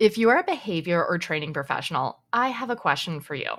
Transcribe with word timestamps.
If 0.00 0.16
you're 0.16 0.38
a 0.38 0.42
behavior 0.42 1.04
or 1.04 1.18
training 1.18 1.52
professional, 1.52 2.22
I 2.32 2.48
have 2.48 2.70
a 2.70 2.74
question 2.74 3.20
for 3.20 3.34
you. 3.34 3.50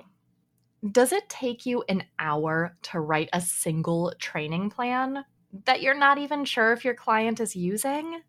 Does 0.90 1.12
it 1.12 1.28
take 1.28 1.64
you 1.64 1.84
an 1.88 2.02
hour 2.18 2.76
to 2.82 2.98
write 2.98 3.28
a 3.32 3.40
single 3.40 4.12
training 4.18 4.70
plan 4.70 5.24
that 5.66 5.82
you're 5.82 5.96
not 5.96 6.18
even 6.18 6.44
sure 6.44 6.72
if 6.72 6.84
your 6.84 6.94
client 6.94 7.38
is 7.38 7.54
using? 7.54 8.22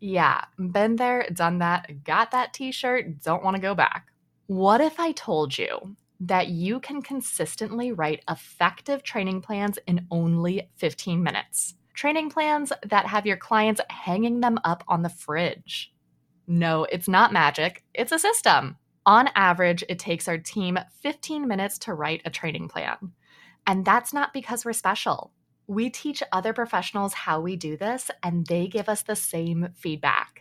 Yeah, 0.00 0.46
been 0.58 0.96
there, 0.96 1.28
done 1.32 1.58
that, 1.58 2.02
got 2.02 2.32
that 2.32 2.52
t 2.52 2.72
shirt, 2.72 3.22
don't 3.22 3.44
want 3.44 3.54
to 3.54 3.62
go 3.62 3.76
back. 3.76 4.08
What 4.48 4.80
if 4.80 4.98
I 4.98 5.12
told 5.12 5.56
you 5.56 5.94
that 6.18 6.48
you 6.48 6.80
can 6.80 7.02
consistently 7.02 7.92
write 7.92 8.24
effective 8.28 9.04
training 9.04 9.42
plans 9.42 9.78
in 9.86 10.08
only 10.10 10.68
15 10.78 11.22
minutes? 11.22 11.76
Training 11.94 12.30
plans 12.30 12.72
that 12.84 13.06
have 13.06 13.26
your 13.26 13.36
clients 13.36 13.80
hanging 13.90 14.40
them 14.40 14.58
up 14.64 14.82
on 14.88 15.02
the 15.02 15.08
fridge 15.08 15.92
no, 16.50 16.84
it's 16.90 17.06
not 17.06 17.32
magic, 17.32 17.84
it's 17.94 18.10
a 18.10 18.18
system. 18.18 18.76
On 19.06 19.28
average, 19.36 19.84
it 19.88 20.00
takes 20.00 20.26
our 20.26 20.36
team 20.36 20.80
15 21.00 21.46
minutes 21.46 21.78
to 21.78 21.94
write 21.94 22.22
a 22.24 22.30
training 22.30 22.66
plan. 22.66 23.12
And 23.68 23.84
that's 23.84 24.12
not 24.12 24.32
because 24.32 24.64
we're 24.64 24.72
special. 24.72 25.30
We 25.68 25.90
teach 25.90 26.24
other 26.32 26.52
professionals 26.52 27.14
how 27.14 27.40
we 27.40 27.54
do 27.54 27.76
this, 27.76 28.10
and 28.24 28.44
they 28.46 28.66
give 28.66 28.88
us 28.88 29.02
the 29.02 29.14
same 29.14 29.68
feedback 29.76 30.39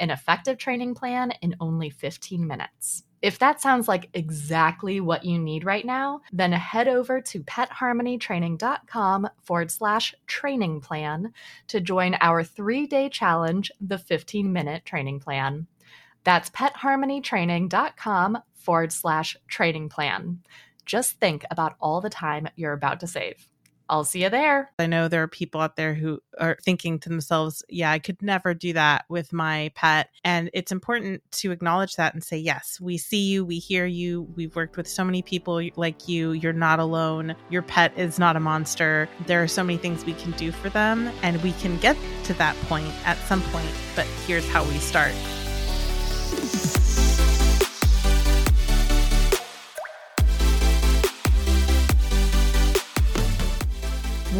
an 0.00 0.10
effective 0.10 0.58
training 0.58 0.94
plan 0.94 1.32
in 1.42 1.54
only 1.60 1.90
15 1.90 2.46
minutes. 2.46 3.04
If 3.22 3.38
that 3.40 3.60
sounds 3.60 3.86
like 3.86 4.08
exactly 4.14 4.98
what 5.00 5.26
you 5.26 5.38
need 5.38 5.64
right 5.64 5.84
now, 5.84 6.22
then 6.32 6.52
head 6.52 6.88
over 6.88 7.20
to 7.20 7.42
petharmonytraining.com 7.42 9.28
forward 9.42 9.70
slash 9.70 10.14
training 10.26 10.80
plan 10.80 11.34
to 11.68 11.80
join 11.80 12.16
our 12.20 12.42
three 12.42 12.86
day 12.86 13.10
challenge, 13.10 13.70
the 13.78 13.98
15 13.98 14.50
minute 14.50 14.86
training 14.86 15.20
plan. 15.20 15.66
That's 16.24 16.48
petharmonytraining.com 16.50 18.38
forward 18.54 18.92
slash 18.92 19.36
training 19.48 19.90
plan. 19.90 20.40
Just 20.86 21.20
think 21.20 21.44
about 21.50 21.76
all 21.78 22.00
the 22.00 22.10
time 22.10 22.48
you're 22.56 22.72
about 22.72 23.00
to 23.00 23.06
save. 23.06 23.49
I'll 23.90 24.04
see 24.04 24.22
you 24.22 24.30
there. 24.30 24.70
I 24.78 24.86
know 24.86 25.08
there 25.08 25.24
are 25.24 25.28
people 25.28 25.60
out 25.60 25.74
there 25.74 25.94
who 25.94 26.20
are 26.38 26.56
thinking 26.62 27.00
to 27.00 27.08
themselves, 27.08 27.64
yeah, 27.68 27.90
I 27.90 27.98
could 27.98 28.22
never 28.22 28.54
do 28.54 28.72
that 28.72 29.04
with 29.08 29.32
my 29.32 29.72
pet. 29.74 30.10
And 30.24 30.48
it's 30.54 30.70
important 30.70 31.22
to 31.32 31.50
acknowledge 31.50 31.96
that 31.96 32.14
and 32.14 32.22
say, 32.22 32.38
yes, 32.38 32.78
we 32.80 32.96
see 32.96 33.28
you, 33.28 33.44
we 33.44 33.58
hear 33.58 33.86
you. 33.86 34.28
We've 34.36 34.54
worked 34.54 34.76
with 34.76 34.86
so 34.86 35.04
many 35.04 35.22
people 35.22 35.60
like 35.74 36.08
you. 36.08 36.32
You're 36.32 36.52
not 36.52 36.78
alone. 36.78 37.34
Your 37.50 37.62
pet 37.62 37.92
is 37.98 38.18
not 38.18 38.36
a 38.36 38.40
monster. 38.40 39.08
There 39.26 39.42
are 39.42 39.48
so 39.48 39.64
many 39.64 39.76
things 39.76 40.04
we 40.04 40.14
can 40.14 40.30
do 40.32 40.52
for 40.52 40.68
them, 40.68 41.10
and 41.22 41.42
we 41.42 41.52
can 41.54 41.76
get 41.78 41.96
to 42.24 42.34
that 42.34 42.54
point 42.68 42.92
at 43.04 43.18
some 43.26 43.42
point. 43.42 43.70
But 43.96 44.06
here's 44.26 44.48
how 44.50 44.62
we 44.62 44.78
start. 44.78 45.12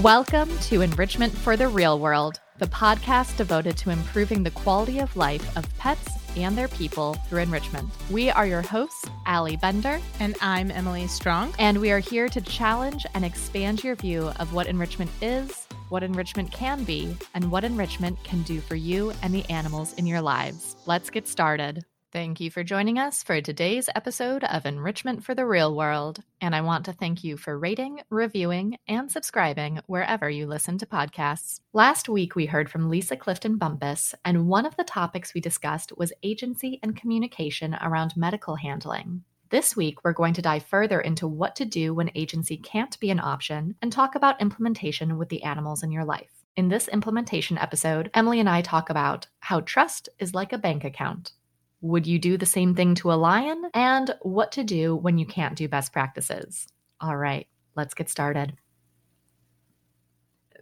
Welcome 0.03 0.49
to 0.61 0.81
Enrichment 0.81 1.31
for 1.31 1.59
the 1.59 1.69
Real 1.69 1.99
World, 1.99 2.41
the 2.57 2.67
podcast 2.69 3.37
devoted 3.37 3.77
to 3.77 3.91
improving 3.91 4.43
the 4.43 4.51
quality 4.51 4.99
of 4.99 5.15
life 5.15 5.55
of 5.59 5.77
pets 5.77 6.09
and 6.39 6.57
their 6.57 6.69
people 6.69 7.13
through 7.29 7.41
enrichment. 7.41 7.87
We 8.09 8.31
are 8.31 8.47
your 8.47 8.63
hosts, 8.63 9.05
Allie 9.27 9.59
Bender. 9.59 10.01
And 10.19 10.37
I'm 10.41 10.71
Emily 10.71 11.07
Strong. 11.07 11.53
And 11.59 11.83
we 11.83 11.91
are 11.91 11.99
here 11.99 12.31
to 12.31 12.41
challenge 12.41 13.05
and 13.13 13.27
expand 13.27 13.85
your 13.85 13.95
view 13.95 14.33
of 14.39 14.55
what 14.55 14.69
enrichment 14.69 15.11
is, 15.21 15.67
what 15.91 16.03
enrichment 16.03 16.51
can 16.51 16.83
be, 16.85 17.15
and 17.35 17.51
what 17.51 17.65
enrichment 17.65 18.17
can 18.25 18.41
do 18.45 18.63
for 18.63 18.77
you 18.77 19.13
and 19.21 19.35
the 19.35 19.45
animals 19.51 19.93
in 19.99 20.07
your 20.07 20.23
lives. 20.23 20.77
Let's 20.87 21.11
get 21.11 21.29
started. 21.29 21.85
Thank 22.13 22.41
you 22.41 22.51
for 22.51 22.65
joining 22.65 22.99
us 22.99 23.23
for 23.23 23.41
today's 23.41 23.89
episode 23.95 24.43
of 24.43 24.67
Enrichment 24.67 25.23
for 25.23 25.33
the 25.33 25.47
Real 25.47 25.77
World. 25.77 26.25
And 26.41 26.57
I 26.57 26.61
want 26.61 26.87
to 26.87 26.93
thank 26.93 27.23
you 27.23 27.37
for 27.37 27.57
rating, 27.57 28.01
reviewing, 28.11 28.79
and 28.89 29.09
subscribing 29.09 29.79
wherever 29.87 30.29
you 30.29 30.49
listen 30.49 30.77
to 30.79 30.87
podcasts. 30.87 31.61
Last 31.73 32.09
week, 32.09 32.35
we 32.35 32.47
heard 32.47 32.69
from 32.69 32.91
Lisa 32.91 33.17
Clifton 33.17 33.61
Bumpass, 33.61 34.13
and 34.25 34.49
one 34.49 34.67
of 34.67 34.77
the 34.77 34.83
topics 34.83 35.35
we 35.35 35.41
discussed 35.41 35.97
was 35.97 36.13
agency 36.25 36.81
and 36.83 36.97
communication 36.97 37.77
around 37.81 38.17
medical 38.17 38.57
handling. 38.57 39.23
This 39.51 39.77
week, 39.77 40.03
we're 40.03 40.13
going 40.13 40.35
to 40.35 40.43
dive 40.43 40.65
further 40.65 41.01
into 41.01 41.29
what 41.29 41.55
to 41.57 41.65
do 41.65 41.95
when 41.95 42.11
agency 42.17 42.57
can't 42.57 42.99
be 42.99 43.13
an 43.13 43.21
option 43.21 43.77
and 43.83 43.93
talk 43.93 44.17
about 44.17 44.41
implementation 44.41 45.17
with 45.17 45.29
the 45.29 45.45
animals 45.45 45.85
in 45.85 45.93
your 45.93 46.05
life. 46.05 46.33
In 46.57 46.71
this 46.71 46.89
implementation 46.89 47.57
episode, 47.57 48.11
Emily 48.15 48.41
and 48.41 48.49
I 48.49 48.63
talk 48.63 48.91
about 48.91 49.29
how 49.39 49.61
trust 49.61 50.09
is 50.19 50.35
like 50.35 50.53
a 50.53 50.59
bank 50.59 50.83
account 50.83 51.35
would 51.81 52.07
you 52.07 52.19
do 52.19 52.37
the 52.37 52.47
same 52.47 52.75
thing 52.75 52.95
to 52.97 53.13
a 53.13 53.15
lion? 53.15 53.71
And 53.75 54.15
what 54.23 54.53
to 54.53 54.65
do 54.65 54.97
when 54.97 55.19
you 55.19 55.27
can't 55.27 55.57
do 55.57 55.69
best 55.69 55.93
practices. 55.93 56.69
All 57.01 57.17
right, 57.17 57.47
let's 57.77 57.95
get 57.95 58.11
started 58.11 58.57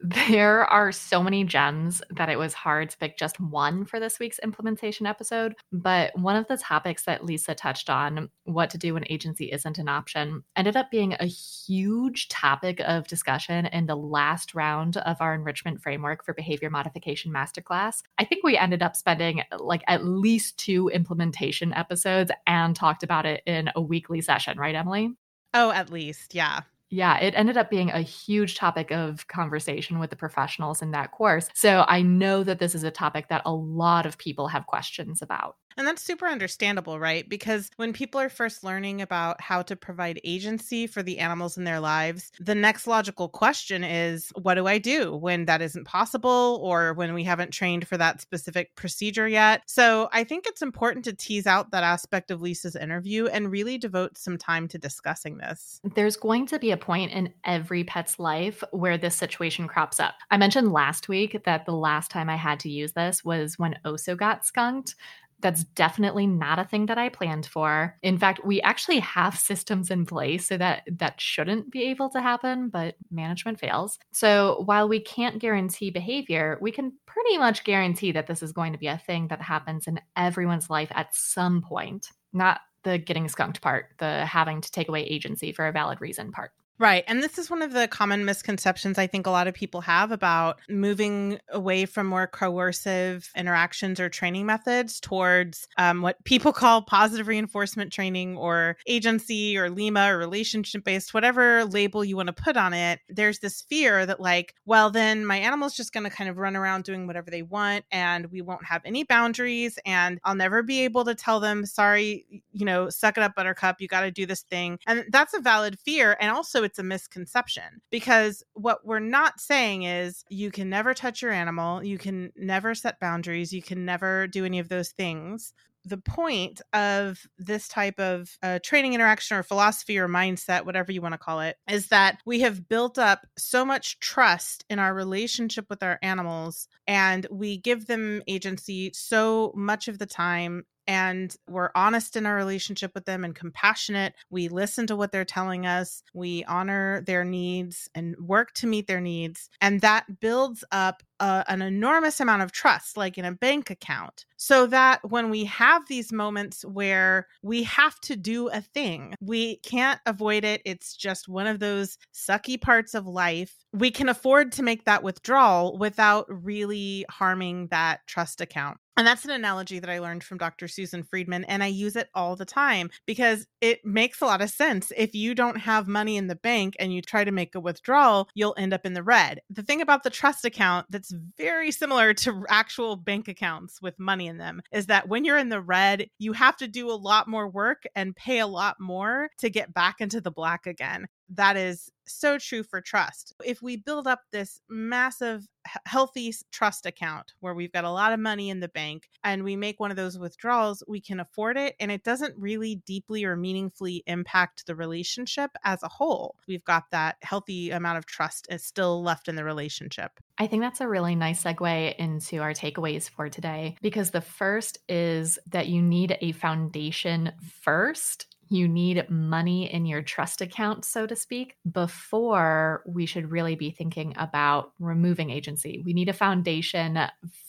there 0.02 0.64
are 0.66 0.92
so 0.92 1.22
many 1.22 1.44
gems 1.44 2.02
that 2.10 2.28
it 2.28 2.38
was 2.38 2.54
hard 2.54 2.90
to 2.90 2.98
pick 2.98 3.18
just 3.18 3.40
one 3.40 3.84
for 3.84 4.00
this 4.00 4.18
week's 4.18 4.38
implementation 4.40 5.06
episode. 5.06 5.54
But 5.72 6.16
one 6.18 6.36
of 6.36 6.46
the 6.48 6.56
topics 6.56 7.04
that 7.04 7.24
Lisa 7.24 7.54
touched 7.54 7.90
on, 7.90 8.30
what 8.44 8.70
to 8.70 8.78
do 8.78 8.94
when 8.94 9.04
agency 9.10 9.50
isn't 9.52 9.78
an 9.78 9.88
option, 9.88 10.42
ended 10.56 10.76
up 10.76 10.90
being 10.90 11.14
a 11.14 11.26
huge 11.26 12.28
topic 12.28 12.80
of 12.80 13.06
discussion 13.06 13.66
in 13.66 13.86
the 13.86 13.96
last 13.96 14.54
round 14.54 14.96
of 14.98 15.16
our 15.20 15.34
enrichment 15.34 15.82
framework 15.82 16.24
for 16.24 16.34
behavior 16.34 16.70
modification 16.70 17.32
masterclass. 17.32 18.02
I 18.18 18.24
think 18.24 18.44
we 18.44 18.56
ended 18.56 18.82
up 18.82 18.96
spending 18.96 19.42
like 19.58 19.82
at 19.86 20.04
least 20.04 20.58
two 20.58 20.88
implementation 20.88 21.72
episodes 21.72 22.30
and 22.46 22.74
talked 22.74 23.02
about 23.02 23.26
it 23.26 23.42
in 23.46 23.70
a 23.74 23.80
weekly 23.80 24.20
session, 24.20 24.58
right, 24.58 24.74
Emily? 24.74 25.10
Oh, 25.54 25.70
at 25.70 25.90
least, 25.90 26.34
yeah 26.34 26.62
yeah, 26.90 27.18
it 27.18 27.34
ended 27.36 27.56
up 27.56 27.68
being 27.70 27.90
a 27.90 28.00
huge 28.00 28.56
topic 28.56 28.90
of 28.90 29.26
conversation 29.26 29.98
with 29.98 30.10
the 30.10 30.16
professionals 30.16 30.80
in 30.80 30.92
that 30.92 31.12
course. 31.12 31.48
So 31.54 31.84
I 31.86 32.00
know 32.02 32.42
that 32.44 32.58
this 32.58 32.74
is 32.74 32.82
a 32.82 32.90
topic 32.90 33.28
that 33.28 33.42
a 33.44 33.52
lot 33.52 34.06
of 34.06 34.16
people 34.16 34.48
have 34.48 34.66
questions 34.66 35.20
about. 35.20 35.56
And 35.78 35.86
that's 35.86 36.02
super 36.02 36.26
understandable, 36.26 36.98
right? 36.98 37.26
Because 37.28 37.70
when 37.76 37.92
people 37.92 38.20
are 38.20 38.28
first 38.28 38.64
learning 38.64 39.00
about 39.00 39.40
how 39.40 39.62
to 39.62 39.76
provide 39.76 40.20
agency 40.24 40.88
for 40.88 41.04
the 41.04 41.20
animals 41.20 41.56
in 41.56 41.62
their 41.62 41.78
lives, 41.78 42.32
the 42.40 42.56
next 42.56 42.88
logical 42.88 43.28
question 43.28 43.84
is 43.84 44.32
what 44.34 44.54
do 44.54 44.66
I 44.66 44.78
do 44.78 45.14
when 45.14 45.44
that 45.44 45.62
isn't 45.62 45.84
possible 45.84 46.60
or 46.62 46.94
when 46.94 47.14
we 47.14 47.22
haven't 47.22 47.52
trained 47.52 47.86
for 47.86 47.96
that 47.96 48.20
specific 48.20 48.74
procedure 48.74 49.28
yet? 49.28 49.62
So 49.66 50.08
I 50.12 50.24
think 50.24 50.46
it's 50.46 50.62
important 50.62 51.04
to 51.04 51.12
tease 51.12 51.46
out 51.46 51.70
that 51.70 51.84
aspect 51.84 52.32
of 52.32 52.42
Lisa's 52.42 52.74
interview 52.74 53.26
and 53.26 53.50
really 53.50 53.78
devote 53.78 54.18
some 54.18 54.36
time 54.36 54.66
to 54.68 54.78
discussing 54.78 55.38
this. 55.38 55.80
There's 55.94 56.16
going 56.16 56.46
to 56.46 56.58
be 56.58 56.72
a 56.72 56.76
point 56.76 57.12
in 57.12 57.32
every 57.44 57.84
pet's 57.84 58.18
life 58.18 58.64
where 58.72 58.98
this 58.98 59.14
situation 59.14 59.68
crops 59.68 60.00
up. 60.00 60.14
I 60.32 60.38
mentioned 60.38 60.72
last 60.72 61.08
week 61.08 61.44
that 61.44 61.66
the 61.66 61.72
last 61.72 62.10
time 62.10 62.28
I 62.28 62.36
had 62.36 62.58
to 62.60 62.68
use 62.68 62.94
this 62.94 63.24
was 63.24 63.60
when 63.60 63.78
Oso 63.84 64.16
got 64.16 64.44
skunked. 64.44 64.96
That's 65.40 65.64
definitely 65.64 66.26
not 66.26 66.58
a 66.58 66.64
thing 66.64 66.86
that 66.86 66.98
I 66.98 67.08
planned 67.08 67.46
for. 67.46 67.96
In 68.02 68.18
fact, 68.18 68.44
we 68.44 68.60
actually 68.62 68.98
have 69.00 69.38
systems 69.38 69.90
in 69.90 70.04
place 70.04 70.46
so 70.46 70.56
that 70.58 70.82
that 70.90 71.20
shouldn't 71.20 71.70
be 71.70 71.84
able 71.84 72.10
to 72.10 72.20
happen, 72.20 72.68
but 72.68 72.96
management 73.10 73.60
fails. 73.60 73.98
So 74.12 74.62
while 74.64 74.88
we 74.88 75.00
can't 75.00 75.38
guarantee 75.38 75.90
behavior, 75.90 76.58
we 76.60 76.72
can 76.72 76.92
pretty 77.06 77.38
much 77.38 77.64
guarantee 77.64 78.12
that 78.12 78.26
this 78.26 78.42
is 78.42 78.52
going 78.52 78.72
to 78.72 78.78
be 78.78 78.88
a 78.88 78.98
thing 78.98 79.28
that 79.28 79.40
happens 79.40 79.86
in 79.86 80.00
everyone's 80.16 80.70
life 80.70 80.90
at 80.92 81.14
some 81.14 81.62
point. 81.62 82.08
Not 82.32 82.60
the 82.82 82.98
getting 82.98 83.28
skunked 83.28 83.60
part, 83.60 83.86
the 83.98 84.24
having 84.24 84.60
to 84.60 84.70
take 84.70 84.88
away 84.88 85.02
agency 85.04 85.52
for 85.52 85.66
a 85.66 85.72
valid 85.72 86.00
reason 86.00 86.32
part. 86.32 86.52
Right. 86.80 87.02
And 87.08 87.24
this 87.24 87.38
is 87.38 87.50
one 87.50 87.62
of 87.62 87.72
the 87.72 87.88
common 87.88 88.24
misconceptions 88.24 88.98
I 88.98 89.08
think 89.08 89.26
a 89.26 89.30
lot 89.30 89.48
of 89.48 89.54
people 89.54 89.80
have 89.80 90.12
about 90.12 90.60
moving 90.68 91.40
away 91.50 91.86
from 91.86 92.06
more 92.06 92.28
coercive 92.28 93.28
interactions 93.34 93.98
or 93.98 94.08
training 94.08 94.46
methods 94.46 95.00
towards 95.00 95.66
um, 95.76 96.02
what 96.02 96.22
people 96.22 96.52
call 96.54 96.82
positive 96.82 97.26
reinforcement 97.26 97.92
training 97.92 98.36
or 98.36 98.76
agency 98.86 99.58
or 99.58 99.70
LIMA 99.70 100.12
or 100.12 100.18
relationship 100.18 100.84
based, 100.84 101.12
whatever 101.12 101.64
label 101.64 102.04
you 102.04 102.14
want 102.16 102.28
to 102.28 102.32
put 102.32 102.56
on 102.56 102.72
it. 102.72 103.00
There's 103.08 103.40
this 103.40 103.62
fear 103.62 104.06
that, 104.06 104.20
like, 104.20 104.54
well, 104.64 104.88
then 104.88 105.26
my 105.26 105.36
animal's 105.38 105.74
just 105.74 105.92
going 105.92 106.04
to 106.04 106.10
kind 106.10 106.30
of 106.30 106.36
run 106.36 106.54
around 106.54 106.84
doing 106.84 107.08
whatever 107.08 107.28
they 107.28 107.42
want 107.42 107.86
and 107.90 108.26
we 108.30 108.40
won't 108.40 108.64
have 108.64 108.82
any 108.84 109.02
boundaries 109.02 109.80
and 109.84 110.20
I'll 110.22 110.36
never 110.36 110.62
be 110.62 110.84
able 110.84 111.04
to 111.06 111.16
tell 111.16 111.40
them, 111.40 111.66
sorry, 111.66 112.24
you 112.52 112.64
know, 112.64 112.88
suck 112.88 113.16
it 113.16 113.24
up, 113.24 113.34
buttercup, 113.34 113.80
you 113.80 113.88
got 113.88 114.02
to 114.02 114.12
do 114.12 114.26
this 114.26 114.42
thing. 114.42 114.78
And 114.86 115.04
that's 115.10 115.34
a 115.34 115.40
valid 115.40 115.76
fear. 115.80 116.16
And 116.20 116.30
also, 116.30 116.67
it's 116.68 116.78
a 116.78 116.82
misconception 116.82 117.80
because 117.90 118.44
what 118.52 118.84
we're 118.84 118.98
not 118.98 119.40
saying 119.40 119.84
is 119.84 120.22
you 120.28 120.50
can 120.50 120.68
never 120.68 120.92
touch 120.92 121.22
your 121.22 121.32
animal, 121.32 121.82
you 121.82 121.96
can 121.96 122.30
never 122.36 122.74
set 122.74 123.00
boundaries, 123.00 123.54
you 123.54 123.62
can 123.62 123.86
never 123.86 124.26
do 124.26 124.44
any 124.44 124.58
of 124.58 124.68
those 124.68 124.90
things. 124.90 125.54
The 125.86 125.96
point 125.96 126.60
of 126.74 127.26
this 127.38 127.68
type 127.68 127.98
of 127.98 128.36
uh, 128.42 128.58
training 128.62 128.92
interaction 128.92 129.38
or 129.38 129.42
philosophy 129.42 129.98
or 129.98 130.08
mindset, 130.08 130.66
whatever 130.66 130.92
you 130.92 131.00
want 131.00 131.14
to 131.14 131.18
call 131.18 131.40
it, 131.40 131.56
is 131.70 131.86
that 131.86 132.18
we 132.26 132.40
have 132.40 132.68
built 132.68 132.98
up 132.98 133.26
so 133.38 133.64
much 133.64 133.98
trust 133.98 134.66
in 134.68 134.78
our 134.78 134.92
relationship 134.92 135.64
with 135.70 135.82
our 135.82 135.98
animals 136.02 136.68
and 136.86 137.26
we 137.30 137.56
give 137.56 137.86
them 137.86 138.22
agency 138.26 138.90
so 138.92 139.54
much 139.56 139.88
of 139.88 139.98
the 139.98 140.06
time 140.06 140.66
and 140.88 141.36
we're 141.46 141.70
honest 141.74 142.16
in 142.16 142.24
our 142.24 142.34
relationship 142.34 142.92
with 142.94 143.04
them 143.04 143.22
and 143.22 143.34
compassionate. 143.34 144.14
We 144.30 144.48
listen 144.48 144.86
to 144.86 144.96
what 144.96 145.12
they're 145.12 145.26
telling 145.26 145.66
us, 145.66 146.02
we 146.14 146.44
honor 146.44 147.02
their 147.02 147.24
needs 147.24 147.90
and 147.94 148.16
work 148.18 148.54
to 148.54 148.66
meet 148.66 148.86
their 148.86 149.00
needs. 149.00 149.50
And 149.60 149.82
that 149.82 150.18
builds 150.18 150.64
up 150.72 151.02
uh, 151.20 151.44
an 151.48 151.62
enormous 151.62 152.20
amount 152.20 152.42
of 152.42 152.52
trust, 152.52 152.96
like 152.96 153.18
in 153.18 153.24
a 153.24 153.32
bank 153.32 153.70
account, 153.70 154.24
so 154.36 154.66
that 154.66 155.00
when 155.08 155.30
we 155.30 155.44
have 155.44 155.86
these 155.88 156.12
moments 156.12 156.64
where 156.64 157.26
we 157.42 157.62
have 157.64 157.98
to 158.00 158.16
do 158.16 158.48
a 158.48 158.60
thing, 158.60 159.14
we 159.20 159.56
can't 159.58 160.00
avoid 160.06 160.44
it. 160.44 160.62
It's 160.64 160.96
just 160.96 161.28
one 161.28 161.46
of 161.46 161.60
those 161.60 161.98
sucky 162.14 162.60
parts 162.60 162.94
of 162.94 163.06
life. 163.06 163.54
We 163.72 163.90
can 163.90 164.08
afford 164.08 164.52
to 164.52 164.62
make 164.62 164.84
that 164.84 165.02
withdrawal 165.02 165.76
without 165.78 166.26
really 166.28 167.04
harming 167.10 167.68
that 167.68 168.00
trust 168.06 168.40
account. 168.40 168.78
And 168.98 169.06
that's 169.06 169.24
an 169.24 169.30
analogy 169.30 169.78
that 169.78 169.88
I 169.88 170.00
learned 170.00 170.24
from 170.24 170.38
Dr. 170.38 170.66
Susan 170.66 171.04
Friedman, 171.04 171.44
and 171.44 171.62
I 171.62 171.68
use 171.68 171.94
it 171.94 172.08
all 172.16 172.34
the 172.34 172.44
time 172.44 172.90
because 173.06 173.46
it 173.60 173.84
makes 173.84 174.20
a 174.20 174.26
lot 174.26 174.42
of 174.42 174.50
sense. 174.50 174.92
If 174.96 175.14
you 175.14 175.36
don't 175.36 175.58
have 175.58 175.86
money 175.86 176.16
in 176.16 176.26
the 176.26 176.34
bank 176.34 176.74
and 176.80 176.92
you 176.92 177.00
try 177.00 177.22
to 177.22 177.30
make 177.30 177.54
a 177.54 177.60
withdrawal, 177.60 178.28
you'll 178.34 178.56
end 178.58 178.74
up 178.74 178.84
in 178.84 178.94
the 178.94 179.04
red. 179.04 179.40
The 179.50 179.62
thing 179.62 179.80
about 179.80 180.02
the 180.02 180.10
trust 180.10 180.44
account 180.44 180.86
that's 180.90 181.07
very 181.36 181.70
similar 181.70 182.14
to 182.14 182.44
actual 182.48 182.96
bank 182.96 183.28
accounts 183.28 183.80
with 183.82 183.98
money 183.98 184.26
in 184.26 184.38
them 184.38 184.60
is 184.72 184.86
that 184.86 185.08
when 185.08 185.24
you're 185.24 185.38
in 185.38 185.48
the 185.48 185.60
red, 185.60 186.08
you 186.18 186.32
have 186.32 186.56
to 186.56 186.68
do 186.68 186.90
a 186.90 186.92
lot 186.92 187.28
more 187.28 187.48
work 187.48 187.84
and 187.94 188.16
pay 188.16 188.38
a 188.38 188.46
lot 188.46 188.76
more 188.80 189.30
to 189.38 189.50
get 189.50 189.74
back 189.74 190.00
into 190.00 190.20
the 190.20 190.30
black 190.30 190.66
again 190.66 191.06
that 191.30 191.56
is 191.56 191.90
so 192.06 192.38
true 192.38 192.62
for 192.62 192.80
trust. 192.80 193.34
If 193.44 193.62
we 193.62 193.76
build 193.76 194.06
up 194.06 194.22
this 194.32 194.60
massive, 194.68 195.46
healthy 195.84 196.34
trust 196.50 196.86
account 196.86 197.34
where 197.40 197.54
we've 197.54 197.72
got 197.72 197.84
a 197.84 197.90
lot 197.90 198.12
of 198.12 198.20
money 198.20 198.48
in 198.48 198.60
the 198.60 198.68
bank 198.68 199.08
and 199.22 199.44
we 199.44 199.56
make 199.56 199.78
one 199.78 199.90
of 199.90 199.96
those 199.96 200.18
withdrawals, 200.18 200.82
we 200.88 201.00
can 201.00 201.20
afford 201.20 201.56
it 201.56 201.74
and 201.78 201.90
it 201.90 202.04
doesn't 202.04 202.34
really 202.38 202.76
deeply 202.86 203.24
or 203.24 203.36
meaningfully 203.36 204.02
impact 204.06 204.66
the 204.66 204.74
relationship 204.74 205.50
as 205.64 205.82
a 205.82 205.88
whole. 205.88 206.36
We've 206.46 206.64
got 206.64 206.84
that 206.92 207.16
healthy 207.22 207.70
amount 207.70 207.98
of 207.98 208.06
trust 208.06 208.46
is 208.50 208.64
still 208.64 209.02
left 209.02 209.28
in 209.28 209.36
the 209.36 209.44
relationship. 209.44 210.12
I 210.38 210.46
think 210.46 210.62
that's 210.62 210.80
a 210.80 210.88
really 210.88 211.14
nice 211.14 211.42
segue 211.42 211.96
into 211.96 212.38
our 212.38 212.52
takeaways 212.52 213.10
for 213.10 213.28
today 213.28 213.76
because 213.82 214.10
the 214.10 214.20
first 214.20 214.78
is 214.88 215.38
that 215.50 215.66
you 215.66 215.82
need 215.82 216.16
a 216.20 216.32
foundation 216.32 217.32
first 217.60 218.27
you 218.48 218.68
need 218.68 219.08
money 219.10 219.72
in 219.72 219.86
your 219.86 220.02
trust 220.02 220.40
account, 220.40 220.84
so 220.84 221.06
to 221.06 221.16
speak, 221.16 221.56
before 221.70 222.82
we 222.86 223.06
should 223.06 223.30
really 223.30 223.54
be 223.54 223.70
thinking 223.70 224.14
about 224.16 224.72
removing 224.78 225.30
agency. 225.30 225.82
We 225.84 225.92
need 225.92 226.08
a 226.08 226.14
foundation 226.14 226.98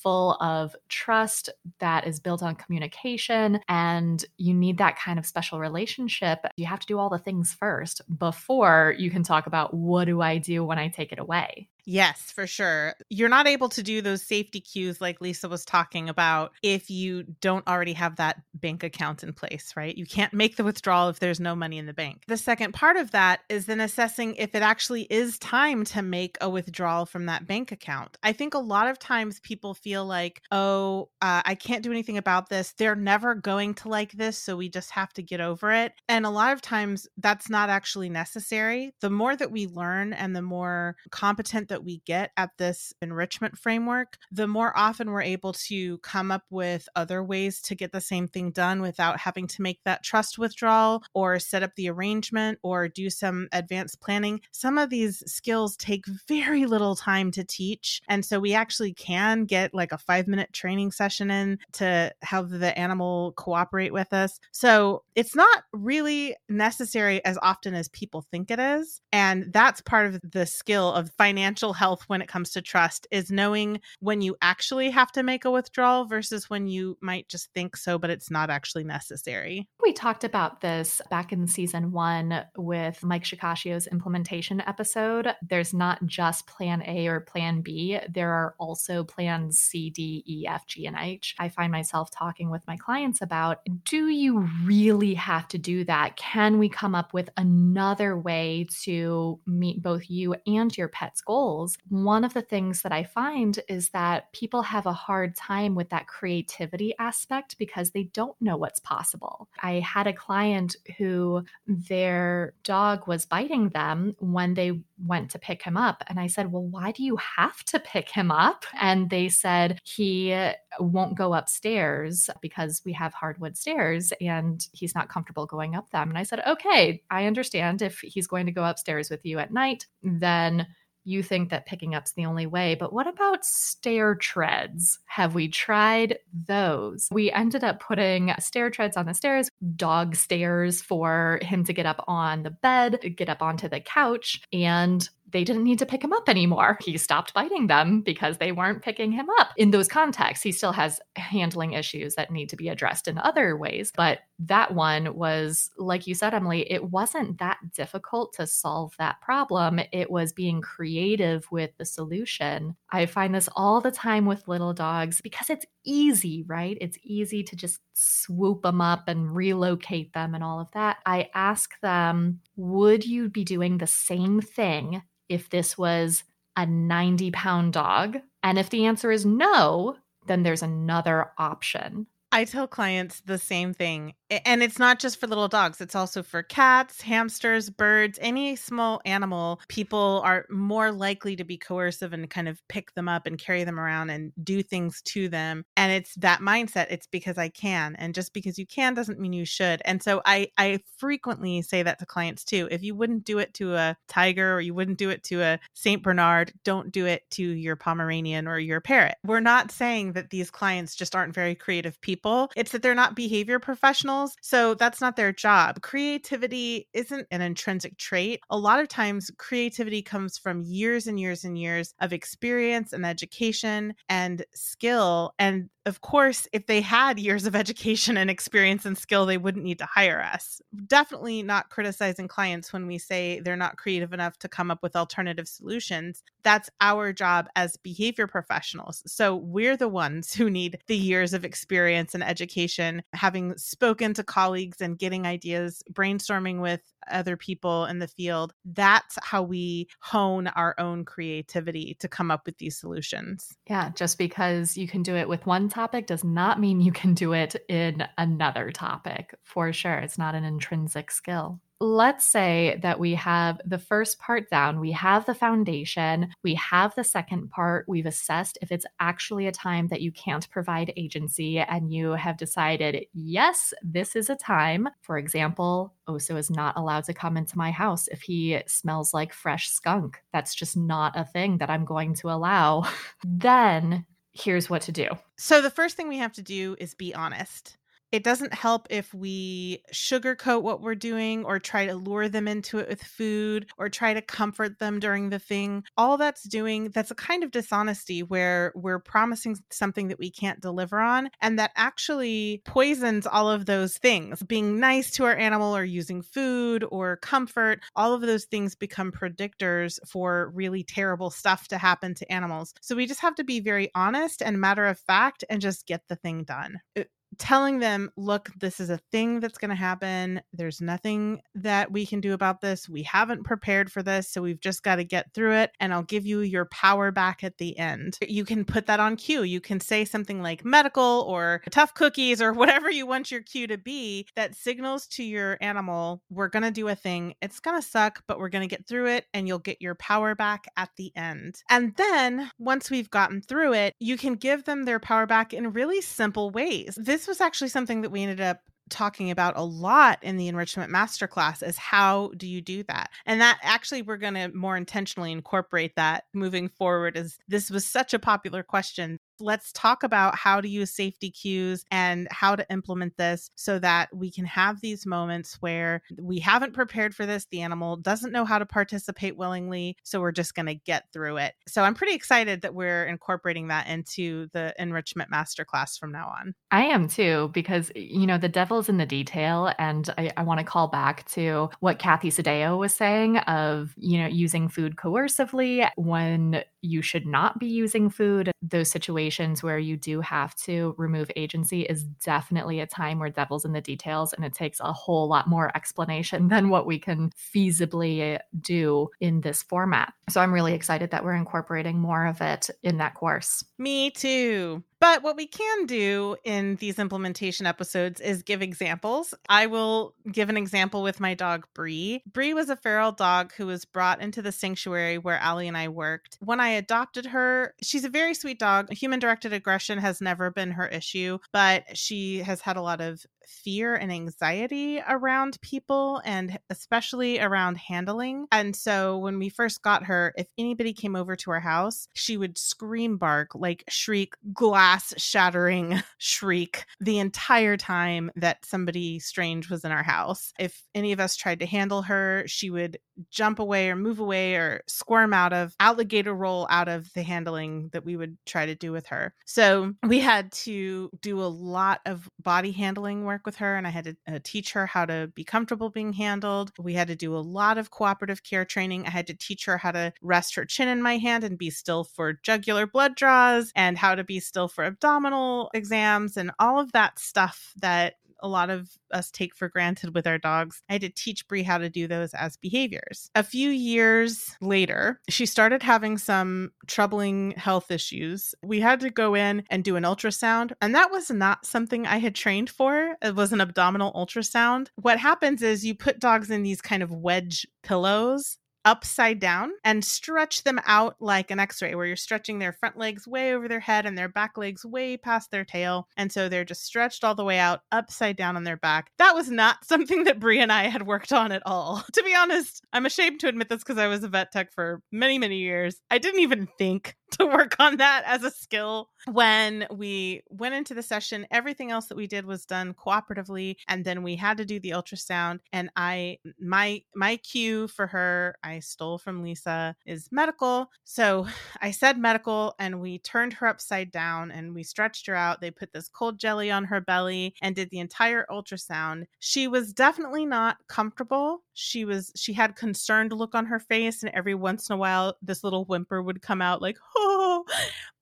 full 0.02 0.34
of 0.42 0.76
trust 0.90 1.50
that 1.80 2.06
is 2.08 2.20
built 2.20 2.44
on 2.44 2.56
communication, 2.56 3.60
and 3.68 4.24
you 4.38 4.54
need 4.54 4.78
that 4.78 4.98
kind 4.98 5.20
of 5.20 5.26
special 5.26 5.60
relationship. 5.60 6.40
You 6.58 6.66
have 6.66 6.80
to 6.80 6.88
do 6.88 7.00
all 7.00 7.10
the 7.10 7.18
things 7.18 7.54
first 7.54 8.02
before 8.18 8.96
you 8.98 9.12
can 9.12 9.24
talk 9.24 9.48
about 9.48 9.74
what 9.74 10.06
do 10.06 10.22
I 10.22 10.38
do 10.38 10.64
when 10.64 10.80
I 10.80 10.88
take 10.90 11.12
it 11.12 11.20
away. 11.20 11.70
Yes, 11.92 12.32
for 12.32 12.46
sure. 12.46 12.94
You're 13.10 13.30
not 13.30 13.48
able 13.48 13.68
to 13.70 13.82
do 13.82 14.00
those 14.04 14.22
safety 14.22 14.62
cues 14.62 15.02
like 15.02 15.22
Lisa 15.22 15.50
was 15.50 15.66
talking 15.66 16.08
about 16.08 16.52
if 16.62 16.92
you 16.92 17.24
don't 17.42 17.68
already 17.68 17.94
have 17.94 18.18
that 18.18 18.44
bank 18.54 18.84
account 18.84 19.24
in 19.24 19.34
place, 19.34 19.74
right? 19.76 19.98
You 19.98 20.06
can't 20.06 20.32
make 20.32 20.56
the 20.56 20.64
withdrawal 20.64 21.10
if 21.10 21.20
there's 21.20 21.40
no 21.40 21.56
money 21.56 21.80
in 21.80 21.88
the 21.88 21.94
bank. 21.96 22.26
The 22.28 22.38
second 22.38 22.76
part 22.76 22.96
of 22.96 23.10
that 23.10 23.40
is 23.50 23.66
then 23.66 23.82
assessing 23.82 24.36
if 24.36 24.54
it 24.54 24.62
actually 24.62 25.08
is 25.10 25.40
time 25.40 25.84
to 25.86 26.04
make 26.04 26.38
a 26.42 26.48
withdrawal 26.48 27.08
from 27.08 27.26
that 27.26 27.48
bank 27.48 27.72
account. 27.72 28.20
I 28.22 28.34
think 28.34 28.54
a 28.54 28.60
lot 28.60 28.88
of 28.88 29.00
times 29.00 29.40
people 29.40 29.74
feel 29.74 30.06
like, 30.06 30.44
oh, 30.52 31.10
uh, 31.24 31.42
I 31.44 31.56
can't 31.56 31.82
do 31.82 31.90
anything 31.90 32.20
about 32.20 32.50
this. 32.50 32.72
They're 32.74 32.96
never 32.96 33.34
going 33.34 33.74
to 33.76 33.90
like 33.90 34.12
this, 34.12 34.38
so 34.38 34.56
we 34.56 34.70
just 34.70 34.92
have 34.92 35.12
to 35.14 35.24
get 35.24 35.42
over 35.42 35.72
it. 35.72 35.94
And 36.08 36.28
a 36.28 36.30
lot 36.30 36.54
of 36.54 36.62
times 36.62 37.08
that's 37.18 37.50
not 37.50 37.72
actually 37.72 38.10
necessary. 38.10 38.94
The 39.02 39.10
more 39.10 39.36
that 39.36 39.52
we 39.52 39.66
learn 39.66 40.14
and 40.14 40.36
the 40.36 40.44
more 40.44 40.96
competent 41.10 41.70
that 41.70 41.79
that 41.80 41.86
we 41.86 42.02
get 42.06 42.32
at 42.36 42.52
this 42.58 42.94
enrichment 43.02 43.58
framework, 43.58 44.18
the 44.32 44.48
more 44.48 44.78
often 44.78 45.12
we're 45.12 45.22
able 45.22 45.54
to 45.54 45.98
come 46.00 46.30
up 46.30 46.44
with 46.50 46.90
other 46.96 47.24
ways 47.24 47.62
to 47.62 47.76
get 47.76 47.94
the 47.94 48.02
same 48.02 48.28
thing 48.28 48.52
done 48.52 48.82
without 48.82 49.18
having 49.18 49.48
to 49.48 49.62
make 49.62 49.80
that 49.86 50.04
trust 50.04 50.38
withdrawal 50.38 51.02
or 51.14 51.40
set 51.40 51.64
up 51.64 51.72
the 51.76 51.90
arrangement 51.90 52.60
or 52.64 52.90
do 52.90 53.10
some 53.10 53.48
advanced 53.54 54.02
planning. 54.02 54.42
Some 54.52 54.78
of 54.78 54.90
these 54.90 55.24
skills 55.26 55.78
take 55.78 56.06
very 56.28 56.66
little 56.66 56.96
time 56.96 57.32
to 57.32 57.46
teach. 57.46 58.02
And 58.10 58.26
so 58.26 58.40
we 58.40 58.54
actually 58.54 58.94
can 58.94 59.46
get 59.46 59.74
like 59.74 59.94
a 59.94 59.98
five 59.98 60.28
minute 60.28 60.52
training 60.52 60.92
session 60.92 61.32
in 61.32 61.60
to 61.74 62.14
have 62.24 62.50
the 62.50 62.78
animal 62.78 63.34
cooperate 63.38 63.94
with 63.94 64.12
us. 64.12 64.40
So 64.52 65.04
it's 65.16 65.36
not 65.36 65.64
really 65.72 66.36
necessary 66.50 67.24
as 67.24 67.38
often 67.42 67.74
as 67.74 67.88
people 67.90 68.22
think 68.22 68.52
it 68.52 68.60
is. 68.60 69.00
And 69.14 69.54
that's 69.54 69.82
part 69.82 70.08
of 70.08 70.20
the 70.30 70.46
skill 70.46 70.92
of 70.92 71.12
financial 71.12 71.69
mental 71.70 71.88
health 71.88 72.04
when 72.08 72.22
it 72.22 72.28
comes 72.28 72.50
to 72.52 72.62
trust 72.62 73.06
is 73.12 73.30
knowing 73.30 73.80
when 74.00 74.22
you 74.22 74.36
actually 74.42 74.90
have 74.90 75.12
to 75.12 75.22
make 75.22 75.46
a 75.46 75.52
withdrawal 75.52 76.06
versus 76.06 76.50
when 76.50 76.68
you 76.68 76.98
might 77.00 77.28
just 77.30 77.54
think 77.54 77.78
so, 77.78 78.00
but 78.00 78.10
it's 78.10 78.32
not 78.32 78.50
actually 78.50 78.84
necessary. 78.84 79.68
We 79.82 79.94
talked 79.94 80.24
about 80.24 80.62
this 80.62 81.00
back 81.12 81.32
in 81.32 81.46
season 81.46 81.92
one 81.92 82.44
with 82.58 83.04
Mike 83.04 83.24
Shikashio's 83.24 83.86
implementation 83.88 84.62
episode. 84.62 85.28
There's 85.48 85.74
not 85.74 86.04
just 86.08 86.48
plan 86.48 86.82
A 86.88 87.08
or 87.08 87.20
plan 87.20 87.62
B, 87.62 88.00
there 88.10 88.32
are 88.32 88.56
also 88.58 89.04
plans 89.04 89.60
C, 89.60 89.92
D, 89.92 90.24
E, 90.26 90.48
F, 90.48 90.66
G, 90.66 90.88
and 90.88 90.98
H. 91.00 91.36
I 91.38 91.50
find 91.50 91.72
myself 91.72 92.10
talking 92.10 92.50
with 92.50 92.66
my 92.68 92.78
clients 92.78 93.22
about 93.22 93.60
do 93.84 94.08
you 94.08 94.50
really 94.64 95.14
have 95.14 95.48
to 95.50 95.60
do 95.60 95.84
that? 95.86 96.16
Can 96.16 96.58
we 96.58 96.68
come 96.68 96.96
up 96.96 97.14
with 97.14 97.30
another 97.38 98.18
way 98.18 98.66
to 98.84 99.40
meet 99.46 99.84
both 99.84 100.10
you 100.10 100.36
and 100.48 100.76
your 100.76 100.88
pet's 100.88 101.22
goals? 101.22 101.49
One 101.90 102.24
of 102.24 102.34
the 102.34 102.42
things 102.42 102.82
that 102.82 102.92
I 102.92 103.04
find 103.04 103.60
is 103.68 103.90
that 103.90 104.32
people 104.34 104.62
have 104.62 104.86
a 104.86 104.94
hard 104.94 105.36
time 105.36 105.76
with 105.76 105.90
that 105.90 106.08
creativity 106.08 106.94
aspect 107.00 107.58
because 107.58 107.92
they 107.92 108.04
don't 108.04 108.40
know 108.42 108.58
what's 108.58 108.80
possible. 108.80 109.50
I 109.62 109.80
had 109.80 110.08
a 110.08 110.14
client 110.14 110.76
who 110.98 111.44
their 111.68 112.54
dog 112.64 113.08
was 113.08 113.26
biting 113.26 113.70
them 113.70 114.16
when 114.20 114.54
they 114.54 114.82
went 115.06 115.32
to 115.32 115.40
pick 115.40 115.62
him 115.64 115.78
up. 115.78 116.04
And 116.08 116.20
I 116.20 116.28
said, 116.28 116.52
Well, 116.52 116.64
why 116.64 116.92
do 116.92 117.04
you 117.04 117.18
have 117.18 117.64
to 117.66 117.80
pick 117.80 118.10
him 118.10 118.32
up? 118.32 118.66
And 118.80 119.10
they 119.10 119.30
said, 119.30 119.80
He 119.84 120.36
won't 120.80 121.18
go 121.18 121.34
upstairs 121.34 122.30
because 122.42 122.82
we 122.86 122.94
have 122.94 123.14
hardwood 123.14 123.58
stairs 123.58 124.14
and 124.22 124.66
he's 124.74 124.96
not 124.96 125.10
comfortable 125.10 125.46
going 125.46 125.76
up 125.76 125.90
them. 125.92 126.10
And 126.10 126.18
I 126.18 126.24
said, 126.24 126.42
Okay, 126.46 127.02
I 127.10 127.26
understand 127.26 127.82
if 127.82 128.00
he's 128.00 128.28
going 128.28 128.46
to 128.46 128.52
go 128.52 128.64
upstairs 128.64 129.10
with 129.10 129.26
you 129.26 129.40
at 129.40 129.54
night, 129.54 129.86
then 130.04 130.68
you 131.10 131.24
think 131.24 131.50
that 131.50 131.66
picking 131.66 131.96
up's 131.96 132.14
the 132.14 132.26
only 132.26 132.46
way, 132.46 132.76
but 132.76 132.94
what 132.94 133.08
about 133.08 133.44
stair 133.44 134.16
treads? 134.16 135.00
Have 135.06 135.34
we 135.34 135.48
tried 135.48 136.20
those? 136.48 137.08
We 137.12 137.32
ended 137.32 137.64
up 137.64 137.80
putting 137.80 138.34
stair 138.40 138.70
treads 138.70 138.96
on 138.96 139.06
the 139.06 139.14
stairs, 139.14 139.50
dog 139.76 140.16
stairs 140.16 140.82
for 140.82 141.40
him 141.42 141.64
to 141.64 141.74
get 141.74 141.86
up 141.86 142.04
on 142.08 142.44
the 142.44 142.52
bed, 142.52 143.00
get 143.16 143.30
up 143.30 143.42
onto 143.42 143.68
the 143.68 143.80
couch, 143.80 144.42
and 144.54 145.10
they 145.32 145.44
didn't 145.44 145.64
need 145.64 145.80
to 145.80 145.86
pick 145.86 146.04
him 146.04 146.14
up 146.14 146.28
anymore. 146.28 146.78
He 146.82 146.98
stopped 146.98 147.34
biting 147.34 147.68
them 147.68 148.02
because 148.02 148.38
they 148.38 148.52
weren't 148.52 148.82
picking 148.82 149.12
him 149.12 149.28
up. 149.40 149.50
In 149.58 149.72
those 149.72 149.88
contexts, 149.88 150.44
he 150.44 150.52
still 150.52 150.72
has 150.72 151.00
handling 151.16 151.74
issues 151.74 152.16
that 152.16 152.32
need 152.32 152.50
to 152.50 152.56
be 152.56 152.70
addressed 152.70 153.08
in 153.08 153.18
other 153.20 153.56
ways. 153.56 153.92
But 153.96 154.20
that 154.40 154.74
one 154.74 155.16
was, 155.16 155.70
like 155.78 156.08
you 156.08 156.16
said, 156.16 156.34
Emily, 156.34 156.70
it 156.72 156.92
wasn't 156.92 157.40
that 157.40 157.58
difficult 157.74 158.32
to 158.34 158.48
solve 158.48 158.94
that 158.98 159.20
problem. 159.22 159.82
It 159.92 160.10
was 160.10 160.32
being 160.32 160.62
creative 160.62 161.46
with 161.52 161.72
the 161.78 161.86
solution. 161.86 162.76
I 162.90 163.06
find 163.06 163.36
this 163.36 163.50
all 163.56 163.82
the 163.82 163.92
time 163.92 164.26
with 164.26 164.48
little 164.48 164.74
dogs 164.74 165.20
because 165.20 165.50
it's 165.50 165.66
easy, 165.84 166.44
right? 166.48 166.78
It's 166.80 166.98
easy 167.04 167.44
to 167.44 167.56
just 167.56 167.80
swoop 167.94 168.62
them 168.62 168.80
up 168.80 169.08
and 169.08 169.36
relocate 169.36 170.14
them 170.14 170.34
and 170.34 170.44
all 170.44 170.62
of 170.62 170.72
that. 170.72 170.98
I 171.06 171.30
ask 171.34 171.80
them, 171.82 172.40
would 172.56 173.06
you 173.06 173.30
be 173.30 173.44
doing 173.44 173.78
the 173.78 173.88
same 173.88 174.40
thing 174.40 175.02
if 175.28 175.50
this 175.50 175.78
was 175.78 176.24
a 176.56 176.66
90 176.66 177.32
pound 177.32 177.74
dog? 177.74 178.18
And 178.42 178.58
if 178.58 178.70
the 178.70 178.86
answer 178.86 179.12
is 179.12 179.26
no, 179.26 179.98
then 180.28 180.44
there's 180.44 180.64
another 180.64 181.32
option. 181.38 182.08
I 182.32 182.46
tell 182.46 182.68
clients 182.68 183.22
the 183.22 183.38
same 183.38 183.74
thing 183.74 184.14
And 184.46 184.62
it's 184.62 184.78
not 184.78 185.00
just 185.00 185.20
for 185.20 185.28
little 185.28 185.48
dogs, 185.48 185.82
it's 185.82 185.96
also 185.96 186.22
for 186.22 186.44
cats, 186.44 187.02
hamsters, 187.02 187.70
birds, 187.70 188.20
any 188.22 188.56
small 188.56 189.02
animal. 189.06 189.60
People 189.70 190.22
are 190.24 190.46
more 190.50 190.92
likely 190.92 191.36
to 191.36 191.44
be 191.44 191.58
coercive 191.58 192.14
and 192.14 192.30
kind 192.30 192.48
of 192.48 192.62
pick 192.68 192.94
them 192.94 193.10
up 193.10 193.26
and 193.26 193.40
carry 193.40 193.64
them 193.64 193.80
around 193.80 194.12
and 194.12 194.32
do 194.44 194.62
things 194.62 195.02
to 195.04 195.30
them. 195.30 195.66
And 195.76 195.92
it's 195.92 196.14
that 196.16 196.42
mindset. 196.42 196.88
It's 196.92 197.08
because 197.08 197.38
I 197.38 197.50
can. 197.50 197.96
And 197.96 198.14
just 198.14 198.34
because 198.34 198.60
you 198.60 198.68
can 198.68 198.94
doesn't 198.94 199.20
mean 199.20 199.34
you 199.34 199.46
should. 199.46 199.82
And 199.84 200.04
so 200.04 200.22
I, 200.26 200.50
I 200.58 200.80
frequently 200.98 201.62
say 201.64 201.82
that 201.82 201.98
to 202.00 202.06
clients 202.06 202.44
too. 202.44 202.68
If 202.70 202.84
you 202.84 202.94
wouldn't 202.94 203.24
do 203.24 203.40
it 203.40 203.54
to 203.56 203.76
a 203.76 203.98
tiger 204.08 204.54
or 204.54 204.62
you 204.62 204.76
wouldn't 204.76 205.00
do 205.00 205.10
it 205.10 205.24
to 205.26 205.42
a 205.42 205.60
St. 205.74 206.04
Bernard, 206.04 206.54
don't 206.64 206.92
do 206.92 207.08
it 207.08 207.24
to 207.32 207.44
your 207.44 207.76
Pomeranian 207.76 208.48
or 208.48 208.60
your 208.60 208.82
parrot. 208.82 209.16
We're 209.24 209.40
not 209.40 209.72
saying 209.72 210.14
that 210.14 210.30
these 210.30 210.52
clients 210.52 210.96
just 210.96 211.16
aren't 211.16 211.34
very 211.34 211.56
creative 211.56 212.00
people. 212.20 212.52
It's 212.56 212.72
that 212.72 212.82
they're 212.82 212.96
not 212.96 213.16
behavior 213.16 213.60
professionals. 213.60 214.36
So 214.42 214.74
that's 214.74 215.00
not 215.00 215.16
their 215.16 215.32
job. 215.32 215.82
Creativity 215.82 216.88
isn't 216.94 217.28
an 217.32 217.42
intrinsic 217.42 217.98
trait. 217.98 218.42
A 218.50 218.58
lot 218.58 218.80
of 218.80 218.90
times, 218.90 219.32
creativity 219.38 220.02
comes 220.02 220.38
from 220.38 220.62
years 220.62 221.08
and 221.08 221.20
years 221.20 221.46
and 221.46 221.58
years 221.58 221.94
of 222.00 222.12
experience 222.12 222.92
and 222.94 223.06
education 223.06 223.94
and 224.10 224.44
skill. 224.54 225.34
And 225.40 225.70
of 225.86 226.02
course, 226.02 226.48
if 226.54 226.68
they 226.68 226.82
had 226.82 227.20
years 227.20 227.46
of 227.46 227.56
education 227.56 228.18
and 228.18 228.30
experience 228.30 228.86
and 228.86 228.98
skill, 228.98 229.26
they 229.26 229.38
wouldn't 229.38 229.66
need 229.66 229.80
to 229.80 229.86
hire 229.86 230.22
us. 230.22 230.62
Definitely 230.88 231.44
not 231.44 231.70
criticizing 231.70 232.28
clients 232.28 232.72
when 232.74 232.88
we 232.88 232.98
say 232.98 233.40
they're 233.40 233.56
not 233.56 233.78
creative 233.78 234.14
enough 234.14 234.38
to 234.40 234.48
come 234.48 234.72
up 234.72 234.84
with 234.84 234.96
alternative 234.96 235.48
solutions. 235.48 236.24
That's 236.44 236.70
our 236.82 237.14
job 237.14 237.48
as 237.56 237.78
behavior 237.78 238.28
professionals. 238.28 239.04
So 239.06 239.36
we're 239.36 239.78
the 239.78 239.88
ones 239.88 240.34
who 240.40 240.50
need 240.50 240.80
the 240.88 240.98
years 240.98 241.34
of 241.34 241.46
experience 241.46 242.14
and 242.14 242.24
education, 242.24 243.04
having 243.14 243.58
spoken 243.58 244.14
to 244.16 244.24
colleagues 244.24 244.82
and 244.82 244.98
getting 244.98 245.26
ideas, 245.26 245.84
brainstorming 245.92 246.62
with 246.62 246.82
other 247.10 247.38
people 247.38 247.86
in 247.86 248.00
the 248.00 248.08
field. 248.08 248.54
That's 248.66 249.18
how 249.24 249.42
we 249.42 249.88
hone 250.02 250.48
our 250.48 250.76
own 250.80 251.06
creativity 251.06 251.96
to 252.00 252.08
come 252.08 252.32
up 252.32 252.46
with 252.46 252.58
these 252.58 252.78
solutions. 252.78 253.56
Yeah, 253.68 253.90
just 253.96 254.18
because 254.18 254.78
you 254.78 254.88
can 254.88 255.04
do 255.04 255.16
it 255.16 255.28
with 255.28 255.46
one 255.46 255.70
topic 255.80 256.08
does 256.08 256.26
not 256.26 256.60
mean 256.60 256.82
you 256.82 256.92
can 256.92 257.14
do 257.14 257.32
it 257.32 257.56
in 257.70 258.06
another 258.18 258.70
topic. 258.70 259.34
For 259.46 259.72
sure, 259.72 259.96
it's 260.00 260.18
not 260.18 260.36
an 260.36 260.44
intrinsic 260.44 261.10
skill 261.10 261.62
let's 261.82 262.28
say 262.28 262.78
that 262.82 263.00
we 263.00 263.14
have 263.16 263.62
the 263.66 263.80
first 263.80 264.20
part 264.20 264.50
down, 264.50 264.82
we 264.82 264.92
have 264.92 265.26
the 265.26 265.34
foundation, 265.34 266.28
we 266.44 266.54
have 266.56 266.94
the 266.96 267.04
second 267.06 267.50
part, 267.50 267.86
we've 267.88 268.06
assessed 268.06 268.58
if 268.62 268.70
it's 268.70 268.86
actually 269.00 269.48
a 269.48 269.52
time 269.52 269.88
that 269.88 270.02
you 270.02 270.12
can't 270.12 270.50
provide 270.50 270.92
agency, 270.98 271.58
and 271.58 271.94
you 271.94 272.12
have 272.12 272.36
decided, 272.36 273.06
yes, 273.14 273.74
this 273.82 274.18
is 274.18 274.30
a 274.30 274.36
time. 274.36 274.90
For 275.02 275.18
example, 275.18 275.94
Oso 276.10 276.38
is 276.38 276.50
not 276.50 276.76
allowed 276.76 277.06
to 277.06 277.14
come 277.14 277.38
into 277.38 277.58
my 277.58 277.72
house 277.72 278.08
if 278.10 278.22
he 278.22 278.60
smells 278.68 279.14
like 279.14 279.32
fresh 279.32 279.70
skunk. 279.70 280.22
That's 280.34 280.54
just 280.54 280.76
not 280.76 281.18
a 281.18 281.24
thing 281.24 281.60
that 281.60 281.70
I'm 281.70 281.86
going 281.86 282.14
to 282.16 282.30
allow. 282.30 282.90
then 283.24 284.06
here's 284.34 284.70
what 284.70 284.84
to 284.84 284.92
do. 284.92 285.08
So, 285.38 285.62
the 285.62 285.70
first 285.70 285.96
thing 285.98 286.08
we 286.08 286.18
have 286.18 286.34
to 286.34 286.42
do 286.42 286.76
is 286.80 286.94
be 286.94 287.14
honest 287.14 287.78
it 288.12 288.24
doesn't 288.24 288.54
help 288.54 288.88
if 288.90 289.14
we 289.14 289.84
sugarcoat 289.94 290.64
what 290.64 290.82
we're 290.82 290.96
doing 290.96 291.46
or 291.46 291.60
try 291.60 291.86
to 291.86 291.96
lure 291.96 292.28
them 292.28 292.48
into 292.48 292.80
it 292.80 292.90
with 292.90 293.04
food 293.04 293.68
or 293.78 293.90
try 293.90 294.14
to 294.14 294.22
comfort 294.22 294.80
them 294.80 295.00
during 295.00 295.30
the 295.30 295.40
thing. 295.40 295.84
All 295.98 296.18
that's 296.18 296.44
doing, 296.44 296.90
that's 296.90 297.12
a 297.12 297.16
kind 297.16 297.44
of 297.44 297.52
dishonesty 297.52 298.24
where 298.24 298.74
we're 298.76 299.00
promising 299.00 299.58
something 299.72 300.08
that 300.08 300.20
we 300.20 300.32
can't 300.32 300.62
deliver 300.62 301.00
on. 301.00 301.30
And 301.42 301.60
that 301.60 301.72
actually 301.76 302.62
poisons 302.66 303.28
all 303.28 303.50
of 303.50 303.66
those 303.66 303.98
things. 303.98 304.42
Being 304.44 304.80
nice 304.80 305.12
to 305.12 305.26
our 305.26 305.36
animal 305.36 305.76
or 305.76 305.84
using 305.84 306.22
food 306.22 306.84
or 306.90 307.18
comfort, 307.18 307.80
all 307.96 308.14
of 308.14 308.22
those 308.22 308.46
things 308.46 308.76
become 308.76 309.12
predictors 309.12 310.00
for 310.08 310.52
really 310.54 310.84
terrible 310.84 311.30
stuff 311.30 311.68
to 311.68 311.78
happen 311.78 312.16
to 312.16 312.32
animals. 312.32 312.74
So 312.82 312.96
we 312.96 313.06
just 313.06 313.22
have 313.22 313.36
to 313.36 313.44
be 313.44 313.60
very 313.60 313.92
honest 313.94 314.42
and 314.42 314.60
matter 314.60 314.86
of 314.86 315.00
fact 315.00 315.44
and 315.50 315.62
just 315.62 315.86
get 315.86 316.08
the 316.08 316.16
thing 316.16 316.44
done 316.44 316.80
uh, 316.98 317.04
telling 317.40 317.80
them, 317.80 318.12
look, 318.18 318.50
this 318.60 318.80
is 318.80 318.90
a 318.90 319.00
thing 319.12 319.40
that's 319.40 319.58
going 319.58 319.70
to 319.70 319.76
happen. 319.76 320.42
There's 320.54 320.82
nothing 320.82 321.42
that 321.56 321.92
we 321.92 322.06
can 322.06 322.22
do 322.22 322.34
about 322.34 322.62
this. 322.62 322.88
We 322.88 323.04
haven't 323.04 323.46
prepared 323.46 323.92
for 323.92 324.04
this. 324.04 324.30
So 324.30 324.42
we've 324.42 324.60
just 324.60 324.84
got 324.84 324.98
to 324.98 325.04
get 325.04 325.34
through 325.34 325.56
it. 325.56 325.72
And 325.80 325.94
I'll 325.94 326.04
give 326.04 326.26
you 326.26 326.42
your 326.42 326.66
power 326.66 327.12
back 327.12 327.44
at 327.44 327.58
the 327.58 327.78
end. 327.78 328.18
You 328.22 328.46
can 328.46 328.66
put 328.66 328.86
that 328.88 329.00
on 329.00 329.16
cue. 329.16 329.44
You 329.44 329.62
can 329.62 329.80
say 329.80 330.06
something 330.06 330.42
like 330.42 330.66
medical 330.66 331.26
or 331.28 331.62
tough 331.72 331.94
cookies 331.94 332.42
or 332.42 332.54
whatever 332.54 332.92
you 332.92 333.08
want 333.08 333.32
your 333.32 333.42
cue 333.42 333.68
to 333.68 333.78
be 333.78 334.28
that 334.36 334.56
signals 334.56 335.08
to 335.08 335.24
your 335.24 335.58
animal, 335.62 336.22
we're 336.30 336.50
going 336.50 336.64
to 336.64 336.72
do 336.72 336.90
a 336.90 336.96
thing. 336.96 337.36
It's 337.42 337.60
going 337.60 337.82
to 337.82 337.88
suck, 337.88 338.24
but 338.28 338.40
we're 338.40 338.50
going 338.50 338.68
to 338.68 338.76
get 338.76 338.86
through 338.86 339.08
it 339.08 339.26
and 339.34 339.48
you'll 339.48 339.60
get 339.60 339.82
your 339.82 339.96
power 339.96 340.36
back 340.36 340.66
at 340.76 340.90
the 340.98 341.12
end. 341.16 341.64
And 341.70 341.96
then 341.96 342.52
once 342.60 342.92
we've 342.92 343.10
gotten 343.10 343.42
through 343.42 343.74
it, 343.74 343.96
you 344.00 344.18
can 344.18 344.36
give 344.36 344.66
them 344.66 344.84
their 344.84 345.00
power 345.00 345.26
back 345.26 345.54
in 345.54 345.72
really 345.72 346.02
simple 346.02 346.50
ways. 346.52 346.98
This 347.00 347.29
was 347.30 347.42
actually 347.42 347.70
something 347.70 348.02
that 348.02 348.10
we 348.10 348.24
ended 348.24 348.42
up 348.42 348.62
talking 348.90 349.32
about 349.32 349.56
a 349.56 349.64
lot 349.64 350.18
in 350.24 350.38
the 350.38 350.48
enrichment 350.48 350.92
masterclass 350.92 351.66
is 351.66 351.78
how 351.78 352.32
do 352.36 352.48
you 352.48 352.60
do 352.60 352.84
that? 352.84 353.10
And 353.26 353.40
that 353.40 353.60
actually 353.62 354.02
we're 354.02 354.18
going 354.18 354.34
to 354.34 354.50
more 354.50 354.76
intentionally 354.76 355.32
incorporate 355.32 355.96
that 355.96 356.26
moving 356.34 356.68
forward 356.68 357.16
as 357.16 357.38
this 357.48 357.70
was 357.70 357.86
such 357.86 358.14
a 358.14 358.20
popular 358.20 358.64
question 358.64 359.20
let's 359.40 359.72
talk 359.72 360.04
about 360.04 360.36
how 360.36 360.62
to 360.62 360.68
use 360.68 360.92
safety 360.92 361.32
cues 361.32 361.86
and 361.92 362.28
how 362.32 362.56
to 362.56 362.70
implement 362.72 363.18
this 363.18 363.50
so 363.56 363.80
that 363.80 364.10
we 364.16 364.32
can 364.32 364.46
have 364.46 364.82
these 364.82 365.06
moments 365.06 365.58
where 365.62 366.02
we 366.20 366.40
haven't 366.40 366.74
prepared 366.74 367.16
for 367.16 367.26
this. 367.26 367.48
The 367.52 367.62
animal 367.62 367.98
doesn't 367.98 368.32
know 368.32 368.46
how 368.46 368.60
to 368.60 368.66
participate 368.66 369.38
willingly. 369.38 369.98
So 370.04 370.20
we're 370.20 370.32
just 370.32 370.56
going 370.56 370.66
to 370.66 370.76
get 370.76 371.12
through 371.14 371.38
it. 371.38 371.54
So 371.68 371.84
I'm 371.84 371.94
pretty 371.94 372.14
excited 372.14 372.62
that 372.62 372.76
we're 372.76 373.06
incorporating 373.06 373.68
that 373.70 373.88
into 373.88 374.48
the 374.54 374.74
enrichment 374.78 375.32
masterclass 375.32 375.98
from 375.98 376.12
now 376.12 376.34
on. 376.40 376.54
I 376.72 376.86
am 376.86 377.08
too, 377.08 377.50
because, 377.54 377.92
you 377.96 378.28
know, 378.28 378.38
the 378.38 378.50
devil's 378.50 378.90
in 378.90 378.98
the 378.98 379.06
detail. 379.06 379.74
And 379.80 380.10
I, 380.18 380.32
I 380.38 380.44
want 380.44 380.60
to 380.60 380.66
call 380.66 380.88
back 380.88 381.26
to 381.32 381.70
what 381.80 382.00
Kathy 382.00 382.30
Sdao 382.30 382.78
was 382.78 382.94
saying 382.94 383.38
of, 383.38 383.94
you 383.98 384.20
know, 384.20 384.28
using 384.28 384.68
food 384.68 384.96
coercively 384.96 385.90
when 385.96 386.64
you 386.82 387.02
should 387.02 387.26
not 387.26 387.60
be 387.60 387.68
using 387.68 388.10
food. 388.10 388.52
Those 388.62 388.90
situations 388.90 389.29
where 389.64 389.80
you 389.80 389.98
do 389.98 390.22
have 390.22 390.56
to 390.56 390.96
remove 390.98 391.32
agency 391.36 391.82
is 391.84 392.04
definitely 392.04 392.80
a 392.80 392.88
time 392.88 393.20
where 393.20 393.30
devil's 393.30 393.66
in 393.66 393.74
the 393.74 393.82
details 393.82 394.34
and 394.34 394.44
it 394.44 394.54
takes 394.54 394.80
a 394.80 394.92
whole 394.92 395.28
lot 395.28 395.48
more 395.48 395.76
explanation 395.76 396.48
than 396.50 396.70
what 396.70 396.86
we 396.86 397.00
can 397.00 397.32
feasibly 397.32 398.40
do 398.60 399.10
in 399.20 399.42
this 399.42 399.64
format. 399.64 400.14
So 400.30 400.42
I'm 400.42 400.54
really 400.54 400.74
excited 400.74 401.12
that 401.12 401.24
we're 401.24 401.36
incorporating 401.36 402.00
more 402.00 402.26
of 402.26 402.42
it 402.42 402.70
in 402.84 402.98
that 402.98 403.14
course. 403.14 403.64
Me 403.78 404.12
too. 404.12 404.84
But 405.00 405.24
what 405.24 405.38
we 405.38 405.48
can 405.48 405.86
do 405.86 406.36
in 406.44 406.76
these 406.76 407.00
implementation 407.00 407.66
episodes 407.66 408.20
is 408.20 408.44
give 408.44 408.62
examples. 408.62 409.34
I 409.48 409.68
will 409.68 410.14
give 410.30 410.50
an 410.50 410.58
example 410.58 411.02
with 411.02 411.20
my 411.20 411.34
dog 411.34 411.66
Bree. 411.74 412.22
Bree 412.32 412.54
was 412.54 412.70
a 412.70 412.76
feral 412.76 413.12
dog 413.12 413.54
who 413.54 413.68
was 413.68 413.86
brought 413.86 414.22
into 414.22 414.42
the 414.42 414.52
sanctuary 414.52 415.18
where 415.18 415.38
Allie 415.38 415.68
and 415.68 415.78
I 415.78 415.88
worked. 415.88 416.38
When 416.42 416.60
I 416.60 416.70
adopted 416.70 417.28
her, 417.28 417.76
she's 417.82 418.04
a 418.04 418.10
very 418.10 418.34
sweet 418.34 418.60
dog. 418.60 418.92
Human 418.92 419.20
directed 419.20 419.54
aggression 419.54 420.00
has 420.00 420.20
never 420.20 420.52
been 420.52 420.72
her 420.72 420.88
issue, 420.88 421.40
but 421.54 421.98
she 421.98 422.40
has 422.40 422.62
had 422.62 422.76
a 422.76 422.82
lot 422.82 423.00
of 423.00 423.26
fear 423.48 423.96
and 423.96 424.12
anxiety 424.12 425.02
around 425.08 425.60
people 425.62 426.22
and 426.26 426.60
especially 426.70 427.40
around 427.40 427.78
handling. 427.78 428.48
And 428.52 428.76
so 428.76 429.18
when 429.18 429.40
we 429.40 429.50
first 429.50 429.82
got 429.82 430.04
her, 430.06 430.34
if 430.38 430.48
anybody 430.58 430.94
came 430.94 431.16
over 431.16 431.36
to 431.38 431.52
our 431.52 431.60
house, 431.60 432.08
she 432.14 432.38
would 432.38 432.58
scream 432.58 433.18
bark, 433.18 433.56
like 433.56 433.84
shriek, 433.90 434.36
glass 434.54 435.14
shattering 435.18 436.02
shriek 436.18 436.86
the 437.00 437.20
entire 437.20 437.78
time 437.78 438.32
that 438.36 438.66
somebody 438.66 439.20
strange 439.20 439.70
was 439.70 439.84
in 439.84 439.92
our 439.92 440.04
house. 440.04 440.54
If 440.60 440.84
any 440.94 441.12
of 441.12 441.20
us 441.20 441.36
tried 441.36 441.60
to 441.60 441.66
handle 441.66 442.04
her, 442.04 442.44
she 442.48 442.70
would 442.70 443.00
jump 443.32 443.60
away 443.60 443.90
or 443.90 443.96
move 443.96 444.20
away 444.20 444.56
or 444.56 444.82
squirm 444.88 445.34
out 445.34 445.54
of, 445.54 445.76
alligator 445.80 446.34
roll 446.34 446.68
out 446.70 446.88
of 446.88 447.12
the 447.14 447.24
handling 447.24 447.90
that 447.92 448.06
we 448.06 448.16
would 448.16 448.38
try 448.46 448.66
to 448.66 448.76
do 448.76 448.92
with 448.92 449.08
her. 449.08 449.34
So 449.46 449.94
we 450.04 450.20
had 450.20 450.52
to 450.54 451.10
do 451.22 451.42
a 451.42 451.44
lot 451.44 452.02
of 452.06 452.30
body 452.42 452.72
handling 452.72 453.26
work 453.26 453.39
with 453.46 453.58
her, 453.58 453.76
and 453.76 453.86
I 453.86 453.90
had 453.90 454.06
to 454.06 454.18
uh, 454.28 454.40
teach 454.44 454.74
her 454.74 454.86
how 454.86 455.06
to 455.06 455.32
be 455.36 455.44
comfortable 455.44 455.90
being 455.90 456.14
handled. 456.14 456.72
We 456.78 456.94
had 456.94 457.08
to 457.08 457.16
do 457.16 457.36
a 457.36 457.40
lot 457.40 457.78
of 457.78 457.92
cooperative 457.92 458.44
care 458.44 458.66
training. 458.66 459.06
I 459.06 459.10
had 459.10 459.28
to 459.28 459.34
teach 459.34 459.66
her 459.66 459.78
how 459.78 459.92
to 459.92 460.14
rest 460.22 460.56
her 460.56 460.66
chin 460.66 460.88
in 460.88 461.02
my 461.02 461.18
hand 461.18 461.44
and 461.44 461.58
be 461.58 461.70
still 461.70 462.04
for 462.04 462.34
jugular 462.34 462.88
blood 462.88 463.16
draws 463.16 463.72
and 463.76 463.98
how 463.98 464.16
to 464.16 464.24
be 464.24 464.40
still 464.40 464.68
for 464.68 464.84
abdominal 464.84 465.70
exams 465.74 466.38
and 466.38 466.52
all 466.60 466.80
of 466.80 466.92
that 466.92 467.20
stuff 467.20 467.74
that 467.82 468.16
a 468.42 468.48
lot 468.48 468.70
of 468.70 468.90
us 469.12 469.32
take 469.32 469.56
for 469.56 469.70
granted 469.70 470.14
with 470.14 470.28
our 470.28 470.38
dogs. 470.38 470.82
I 470.90 470.94
had 470.94 471.02
to 471.02 471.10
teach 471.10 471.48
Bree 471.48 471.64
how 471.64 471.78
to 471.78 471.90
do 471.90 472.08
those 472.08 472.34
as 472.34 472.58
behaviors. 472.58 473.30
A 473.36 473.44
few 473.44 473.70
years 473.70 474.56
later, 474.62 475.20
she 475.30 475.46
started 475.46 475.84
having 475.84 476.18
some 476.18 476.72
troubling 476.88 477.52
health 477.52 477.92
issues. 477.92 478.54
We 478.64 478.80
had 478.80 479.00
to 479.02 479.10
go 479.10 479.36
in 479.36 479.64
and 479.70 479.84
do 479.84 479.96
an 479.96 480.04
ultrasound, 480.04 480.74
and 480.82 480.96
that 480.96 481.12
was 481.12 481.30
not 481.30 481.66
something 481.66 482.06
I 482.06 482.18
had 482.18 482.36
trained 482.36 482.70
for. 482.70 483.16
It 483.22 483.36
was 483.36 483.54
an 483.54 483.62
abdominal 483.62 484.14
ultrasound. 484.14 484.88
What 484.96 485.20
happens 485.20 485.62
is 485.62 485.86
you 485.86 485.96
put 485.96 486.20
dogs 486.20 486.50
in 486.50 486.64
these 486.64 486.82
kind 486.82 487.04
of 487.04 487.12
wedge 487.12 487.68
pillows 487.84 488.58
upside 488.90 489.40
down 489.40 489.72
and 489.84 490.04
stretch 490.04 490.64
them 490.64 490.82
out 490.88 491.16
like 491.20 491.52
an 491.52 491.60
x 491.60 491.80
ray, 491.80 491.94
where 491.94 492.08
you're 492.08 492.16
stretching 492.16 492.58
their 492.58 492.74
front 492.74 492.98
legs 492.98 493.28
way 493.28 493.54
over 493.54 493.68
their 493.68 493.80
head 493.80 494.08
and 494.08 494.18
their 494.18 494.28
back 494.28 494.58
legs 494.58 494.84
way 494.84 495.16
past 495.16 495.52
their 495.52 495.64
tail. 495.64 496.08
And 496.18 496.32
so 496.32 496.50
they're 496.50 496.66
just 496.66 496.84
stretched 496.84 497.24
all 497.24 497.36
the 497.36 497.46
way 497.46 497.60
out, 497.60 497.82
upside 497.92 498.36
down 498.36 498.56
on 498.56 498.64
their 498.64 498.78
back. 498.78 499.12
That 499.20 499.36
was 499.36 499.52
not 499.52 499.86
something 499.86 500.24
that 500.24 500.40
Bree 500.40 500.60
and 500.60 500.72
I 500.72 500.88
had 500.88 501.06
worked 501.06 501.32
on 501.32 501.52
at 501.52 501.62
all. 501.68 502.04
to 502.14 502.24
be 502.24 502.34
honest, 502.34 502.84
I'm 502.92 503.06
ashamed 503.06 503.42
to 503.42 503.48
admit 503.48 503.70
this 503.70 503.84
because 503.84 504.00
I 504.00 504.08
was 504.08 504.24
a 504.24 504.28
vet 504.28 504.52
tech 504.52 504.74
for 504.74 505.04
many, 505.12 505.38
many 505.38 505.58
years. 505.58 506.02
I 506.10 506.18
didn't 506.18 506.42
even 506.42 506.68
think 506.80 507.16
to 507.40 507.46
work 507.46 507.76
on 507.78 507.98
that 507.98 508.24
as 508.26 508.44
a 508.44 508.50
skill. 508.50 509.10
When 509.32 509.86
we 509.92 510.42
went 510.50 510.74
into 510.74 510.96
the 510.96 511.04
session, 511.04 511.46
everything 511.52 511.92
else 511.92 512.08
that 512.08 512.18
we 512.18 512.26
did 512.26 512.46
was 512.46 512.66
done 512.66 512.96
cooperatively 512.96 513.76
and 513.88 514.04
then 514.04 514.24
we 514.24 514.36
had 514.36 514.58
to 514.58 514.66
do 514.66 514.80
the 514.80 514.92
ultrasound 514.92 515.60
and 515.72 515.90
I 515.96 516.40
my 516.60 517.02
my 517.16 517.38
cue 517.38 517.88
for 517.88 518.08
her 518.08 518.56
I 518.64 518.79
stole 518.80 519.18
from 519.18 519.44
Lisa 519.44 519.96
is 520.06 520.30
medical. 520.32 520.90
So 521.04 521.48
I 521.82 521.92
said 521.92 522.18
medical 522.18 522.76
and 522.80 523.00
we 523.00 523.20
turned 523.20 523.54
her 523.54 523.68
upside 523.68 524.12
down 524.12 524.52
and 524.52 524.74
we 524.74 524.84
stretched 524.84 525.28
her 525.28 525.36
out. 525.36 525.62
They 525.62 525.72
put 525.72 525.94
this 525.94 526.10
cold 526.10 526.40
jelly 526.40 526.72
on 526.72 526.86
her 526.86 527.02
belly 527.02 527.56
and 527.62 527.76
did 527.76 527.90
the 527.90 528.00
entire 528.00 528.46
ultrasound. 528.50 529.26
She 529.40 529.68
was 529.68 529.94
definitely 529.94 530.46
not 530.46 530.78
comfortable. 530.88 531.64
She 531.74 532.06
was 532.06 532.32
she 532.36 532.54
had 532.54 532.76
concerned 532.76 533.34
look 533.34 533.56
on 533.56 533.66
her 533.66 533.80
face 533.80 534.24
and 534.24 534.32
every 534.34 534.56
once 534.56 534.90
in 534.90 534.96
a 534.96 534.98
while 534.98 535.36
this 535.42 535.64
little 535.64 535.86
whimper 535.86 536.22
would 536.22 536.42
come 536.42 536.62
out 536.62 536.82
like, 536.82 536.98
"Oh." 537.16 537.66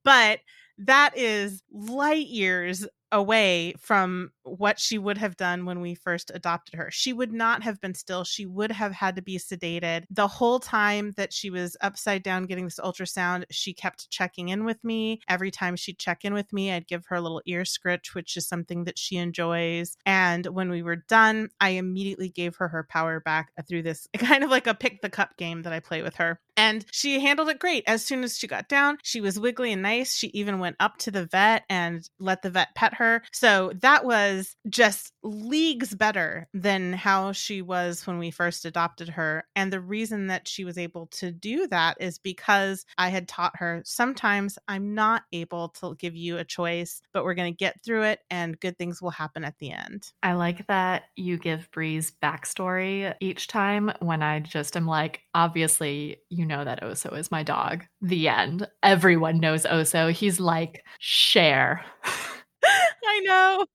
But 0.03 0.39
that 0.77 1.17
is 1.17 1.63
light 1.71 2.27
years 2.27 2.87
away 3.11 3.73
from 3.79 4.31
what 4.47 4.79
she 4.79 4.97
would 4.97 5.17
have 5.17 5.37
done 5.37 5.65
when 5.65 5.81
we 5.81 5.95
first 5.95 6.31
adopted 6.33 6.75
her. 6.75 6.89
She 6.91 7.13
would 7.13 7.33
not 7.33 7.63
have 7.63 7.81
been 7.81 7.93
still. 7.93 8.23
She 8.23 8.45
would 8.45 8.71
have 8.71 8.91
had 8.91 9.15
to 9.15 9.21
be 9.21 9.37
sedated. 9.37 10.05
The 10.09 10.27
whole 10.27 10.59
time 10.59 11.13
that 11.17 11.33
she 11.33 11.49
was 11.49 11.77
upside 11.81 12.23
down 12.23 12.45
getting 12.45 12.65
this 12.65 12.79
ultrasound, 12.79 13.45
she 13.51 13.73
kept 13.73 14.09
checking 14.09 14.49
in 14.49 14.65
with 14.65 14.83
me. 14.83 15.21
Every 15.27 15.51
time 15.51 15.75
she'd 15.75 15.99
check 15.99 16.25
in 16.25 16.33
with 16.33 16.51
me, 16.53 16.71
I'd 16.71 16.87
give 16.87 17.05
her 17.07 17.15
a 17.15 17.21
little 17.21 17.41
ear 17.45 17.65
scritch, 17.65 18.15
which 18.15 18.37
is 18.37 18.47
something 18.47 18.85
that 18.85 18.97
she 18.97 19.17
enjoys. 19.17 19.97
And 20.05 20.45
when 20.47 20.69
we 20.69 20.83
were 20.83 20.95
done, 20.95 21.49
I 21.59 21.69
immediately 21.69 22.29
gave 22.29 22.55
her 22.57 22.67
her 22.69 22.87
power 22.89 23.19
back 23.19 23.51
through 23.67 23.83
this 23.83 24.07
kind 24.17 24.43
of 24.43 24.49
like 24.49 24.67
a 24.67 24.73
pick 24.73 25.01
the 25.01 25.09
cup 25.09 25.37
game 25.37 25.63
that 25.63 25.73
I 25.73 25.79
play 25.79 26.01
with 26.01 26.15
her. 26.15 26.39
And 26.55 26.85
she 26.91 27.19
handled 27.19 27.49
it 27.49 27.59
great. 27.59 27.83
As 27.85 28.03
soon 28.03 28.23
as 28.23 28.37
she 28.37 28.47
got 28.47 28.67
down, 28.67 28.97
she 29.03 29.21
was 29.21 29.39
wiggly 29.39 29.71
and 29.71 29.83
nice. 29.83 30.15
She 30.15 30.27
even 30.29 30.57
went 30.57 30.75
up 30.79 30.97
to 30.99 31.11
the 31.11 31.25
vet 31.25 31.63
and 31.69 32.07
let 32.19 32.41
the 32.41 32.49
vet 32.49 32.73
pet 32.73 32.95
her. 32.95 33.21
So 33.31 33.71
that 33.81 34.03
was 34.03 34.36
just 34.69 35.13
leagues 35.23 35.95
better 35.95 36.47
than 36.53 36.93
how 36.93 37.31
she 37.31 37.61
was 37.61 38.05
when 38.05 38.17
we 38.17 38.31
first 38.31 38.65
adopted 38.65 39.09
her. 39.09 39.43
And 39.55 39.71
the 39.71 39.79
reason 39.79 40.27
that 40.27 40.47
she 40.47 40.65
was 40.65 40.77
able 40.77 41.07
to 41.07 41.31
do 41.31 41.67
that 41.67 41.97
is 41.99 42.17
because 42.19 42.85
I 42.97 43.09
had 43.09 43.27
taught 43.27 43.55
her 43.57 43.81
sometimes 43.85 44.57
I'm 44.67 44.93
not 44.93 45.23
able 45.31 45.69
to 45.79 45.95
give 45.95 46.15
you 46.15 46.37
a 46.37 46.43
choice, 46.43 47.01
but 47.13 47.23
we're 47.23 47.33
going 47.33 47.53
to 47.53 47.57
get 47.57 47.83
through 47.83 48.03
it 48.03 48.19
and 48.29 48.59
good 48.59 48.77
things 48.77 49.01
will 49.01 49.11
happen 49.11 49.43
at 49.43 49.57
the 49.59 49.71
end. 49.71 50.11
I 50.23 50.33
like 50.33 50.67
that 50.67 51.03
you 51.15 51.37
give 51.37 51.69
Bree's 51.71 52.11
backstory 52.23 53.13
each 53.19 53.47
time 53.47 53.91
when 53.99 54.21
I 54.21 54.39
just 54.39 54.75
am 54.75 54.85
like, 54.85 55.21
obviously, 55.33 56.17
you 56.29 56.45
know 56.45 56.63
that 56.63 56.81
Oso 56.81 57.17
is 57.17 57.31
my 57.31 57.43
dog. 57.43 57.85
The 58.01 58.27
end. 58.27 58.67
Everyone 58.83 59.39
knows 59.39 59.63
Oso. 59.63 60.11
He's 60.11 60.39
like, 60.39 60.83
share. 60.99 61.83
I 62.63 63.19
know. 63.21 63.65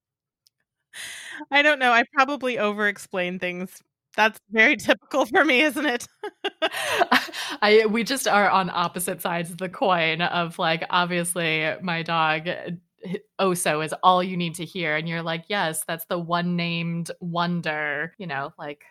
I 1.51 1.63
don't 1.63 1.79
know. 1.79 1.93
I 1.93 2.05
probably 2.15 2.59
over 2.59 2.89
explain 2.89 3.39
things. 3.39 3.81
That's 4.17 4.39
very 4.51 4.77
typical 4.79 5.27
for 5.27 5.45
me, 5.45 5.63
isn't 5.63 5.87
it? 5.87 6.07
I 7.63 7.87
we 7.87 8.05
just 8.05 8.29
are 8.29 8.51
on 8.51 8.71
opposite 8.71 9.21
sides 9.23 9.51
of 9.51 9.59
the 9.59 9.69
coin 9.69 10.23
of 10.23 10.59
like 10.59 10.85
obviously 10.91 11.73
my 11.83 12.03
dog 12.03 12.49
uh, 12.49 12.71
Oso 13.41 13.85
is 13.85 13.95
all 14.03 14.23
you 14.23 14.37
need 14.37 14.55
to 14.57 14.65
hear 14.65 14.97
and 14.97 15.09
you're 15.09 15.23
like, 15.23 15.45
"Yes, 15.49 15.83
that's 15.87 16.05
the 16.07 16.19
one 16.19 16.57
named 16.57 17.11
wonder," 17.21 18.15
you 18.19 18.27
know, 18.27 18.53
like 18.59 18.85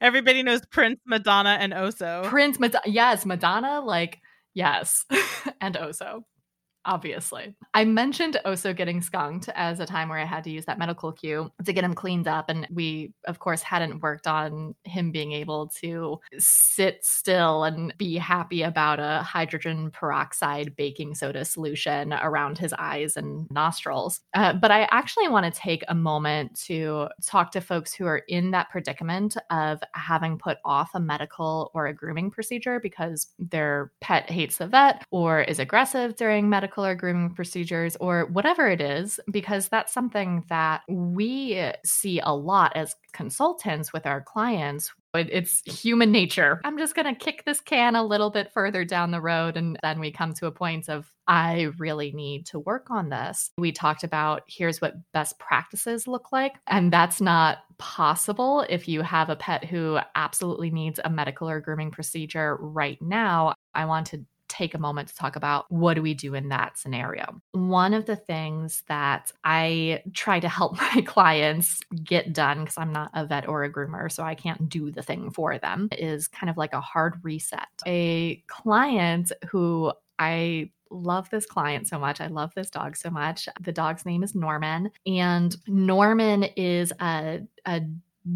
Everybody 0.00 0.42
knows 0.42 0.60
Prince, 0.70 1.00
Madonna, 1.06 1.58
and 1.60 1.72
Oso. 1.72 2.24
Prince, 2.24 2.58
Madonna, 2.58 2.82
yes, 2.86 3.26
Madonna, 3.26 3.80
like 3.80 4.18
yes, 4.54 5.04
and 5.60 5.74
Oso 5.76 6.22
obviously. 6.84 7.54
I 7.74 7.84
mentioned 7.84 8.38
Oso 8.44 8.74
getting 8.74 9.00
skunked 9.00 9.48
as 9.54 9.80
a 9.80 9.86
time 9.86 10.08
where 10.08 10.18
I 10.18 10.24
had 10.24 10.44
to 10.44 10.50
use 10.50 10.64
that 10.64 10.78
medical 10.78 11.12
cue 11.12 11.50
to 11.64 11.72
get 11.72 11.84
him 11.84 11.94
cleaned 11.94 12.26
up. 12.26 12.48
And 12.48 12.66
we, 12.70 13.12
of 13.26 13.38
course, 13.38 13.62
hadn't 13.62 14.02
worked 14.02 14.26
on 14.26 14.74
him 14.84 15.10
being 15.10 15.32
able 15.32 15.68
to 15.80 16.18
sit 16.38 17.04
still 17.04 17.64
and 17.64 17.94
be 17.98 18.16
happy 18.16 18.62
about 18.62 18.98
a 18.98 19.22
hydrogen 19.22 19.90
peroxide 19.90 20.74
baking 20.76 21.14
soda 21.14 21.44
solution 21.44 22.12
around 22.14 22.58
his 22.58 22.72
eyes 22.78 23.16
and 23.16 23.48
nostrils. 23.50 24.20
Uh, 24.34 24.52
but 24.54 24.70
I 24.70 24.88
actually 24.90 25.28
want 25.28 25.52
to 25.52 25.60
take 25.60 25.84
a 25.88 25.94
moment 25.94 26.58
to 26.66 27.08
talk 27.24 27.52
to 27.52 27.60
folks 27.60 27.92
who 27.92 28.06
are 28.06 28.22
in 28.28 28.50
that 28.52 28.70
predicament 28.70 29.36
of 29.50 29.80
having 29.94 30.38
put 30.38 30.58
off 30.64 30.90
a 30.94 31.00
medical 31.00 31.70
or 31.74 31.86
a 31.86 31.94
grooming 31.94 32.30
procedure 32.30 32.80
because 32.80 33.28
their 33.38 33.92
pet 34.00 34.30
hates 34.30 34.56
the 34.56 34.66
vet 34.66 35.04
or 35.10 35.42
is 35.42 35.58
aggressive 35.58 36.16
during 36.16 36.48
medical 36.48 36.69
medical 36.70 36.86
or 36.86 36.94
grooming 36.94 37.34
procedures 37.34 37.96
or 38.00 38.26
whatever 38.26 38.68
it 38.68 38.80
is, 38.80 39.18
because 39.30 39.68
that's 39.68 39.92
something 39.92 40.44
that 40.48 40.82
we 40.88 41.60
see 41.84 42.20
a 42.22 42.34
lot 42.34 42.76
as 42.76 42.94
consultants 43.12 43.92
with 43.92 44.06
our 44.06 44.20
clients. 44.20 44.92
It's 45.12 45.62
human 45.62 46.12
nature. 46.12 46.60
I'm 46.64 46.78
just 46.78 46.94
going 46.94 47.12
to 47.12 47.18
kick 47.18 47.44
this 47.44 47.60
can 47.60 47.96
a 47.96 48.04
little 48.04 48.30
bit 48.30 48.52
further 48.52 48.84
down 48.84 49.10
the 49.10 49.20
road. 49.20 49.56
And 49.56 49.76
then 49.82 49.98
we 49.98 50.12
come 50.12 50.34
to 50.34 50.46
a 50.46 50.52
point 50.52 50.88
of, 50.88 51.10
I 51.26 51.70
really 51.78 52.12
need 52.12 52.46
to 52.46 52.60
work 52.60 52.92
on 52.92 53.08
this. 53.08 53.50
We 53.58 53.72
talked 53.72 54.04
about 54.04 54.42
here's 54.46 54.80
what 54.80 54.94
best 55.12 55.40
practices 55.40 56.06
look 56.06 56.30
like. 56.30 56.54
And 56.68 56.92
that's 56.92 57.20
not 57.20 57.58
possible 57.78 58.64
if 58.68 58.86
you 58.86 59.02
have 59.02 59.30
a 59.30 59.36
pet 59.36 59.64
who 59.64 59.98
absolutely 60.14 60.70
needs 60.70 61.00
a 61.04 61.10
medical 61.10 61.50
or 61.50 61.60
grooming 61.60 61.90
procedure 61.90 62.56
right 62.60 63.02
now. 63.02 63.54
I 63.74 63.86
want 63.86 64.06
to 64.08 64.24
take 64.60 64.74
a 64.74 64.78
moment 64.78 65.08
to 65.08 65.16
talk 65.16 65.36
about 65.36 65.64
what 65.70 65.94
do 65.94 66.02
we 66.02 66.12
do 66.12 66.34
in 66.34 66.50
that 66.50 66.76
scenario. 66.76 67.40
One 67.52 67.94
of 67.94 68.04
the 68.04 68.16
things 68.16 68.82
that 68.88 69.32
I 69.42 70.02
try 70.12 70.38
to 70.38 70.48
help 70.48 70.76
my 70.94 71.02
clients 71.06 71.80
get 72.04 72.34
done, 72.34 72.60
because 72.60 72.76
I'm 72.76 72.92
not 72.92 73.10
a 73.14 73.24
vet 73.24 73.48
or 73.48 73.64
a 73.64 73.72
groomer, 73.72 74.12
so 74.12 74.22
I 74.22 74.34
can't 74.34 74.68
do 74.68 74.90
the 74.90 75.02
thing 75.02 75.30
for 75.30 75.58
them, 75.58 75.88
is 75.92 76.28
kind 76.28 76.50
of 76.50 76.58
like 76.58 76.74
a 76.74 76.80
hard 76.80 77.14
reset. 77.22 77.68
A 77.86 78.42
client 78.48 79.32
who 79.48 79.92
I 80.18 80.70
love 80.90 81.30
this 81.30 81.46
client 81.46 81.88
so 81.88 81.98
much. 81.98 82.20
I 82.20 82.26
love 82.26 82.52
this 82.54 82.68
dog 82.68 82.96
so 82.96 83.08
much. 83.08 83.48
The 83.60 83.72
dog's 83.72 84.04
name 84.04 84.22
is 84.22 84.34
Norman, 84.34 84.90
and 85.06 85.56
Norman 85.66 86.44
is 86.56 86.92
a, 87.00 87.40
a 87.64 87.80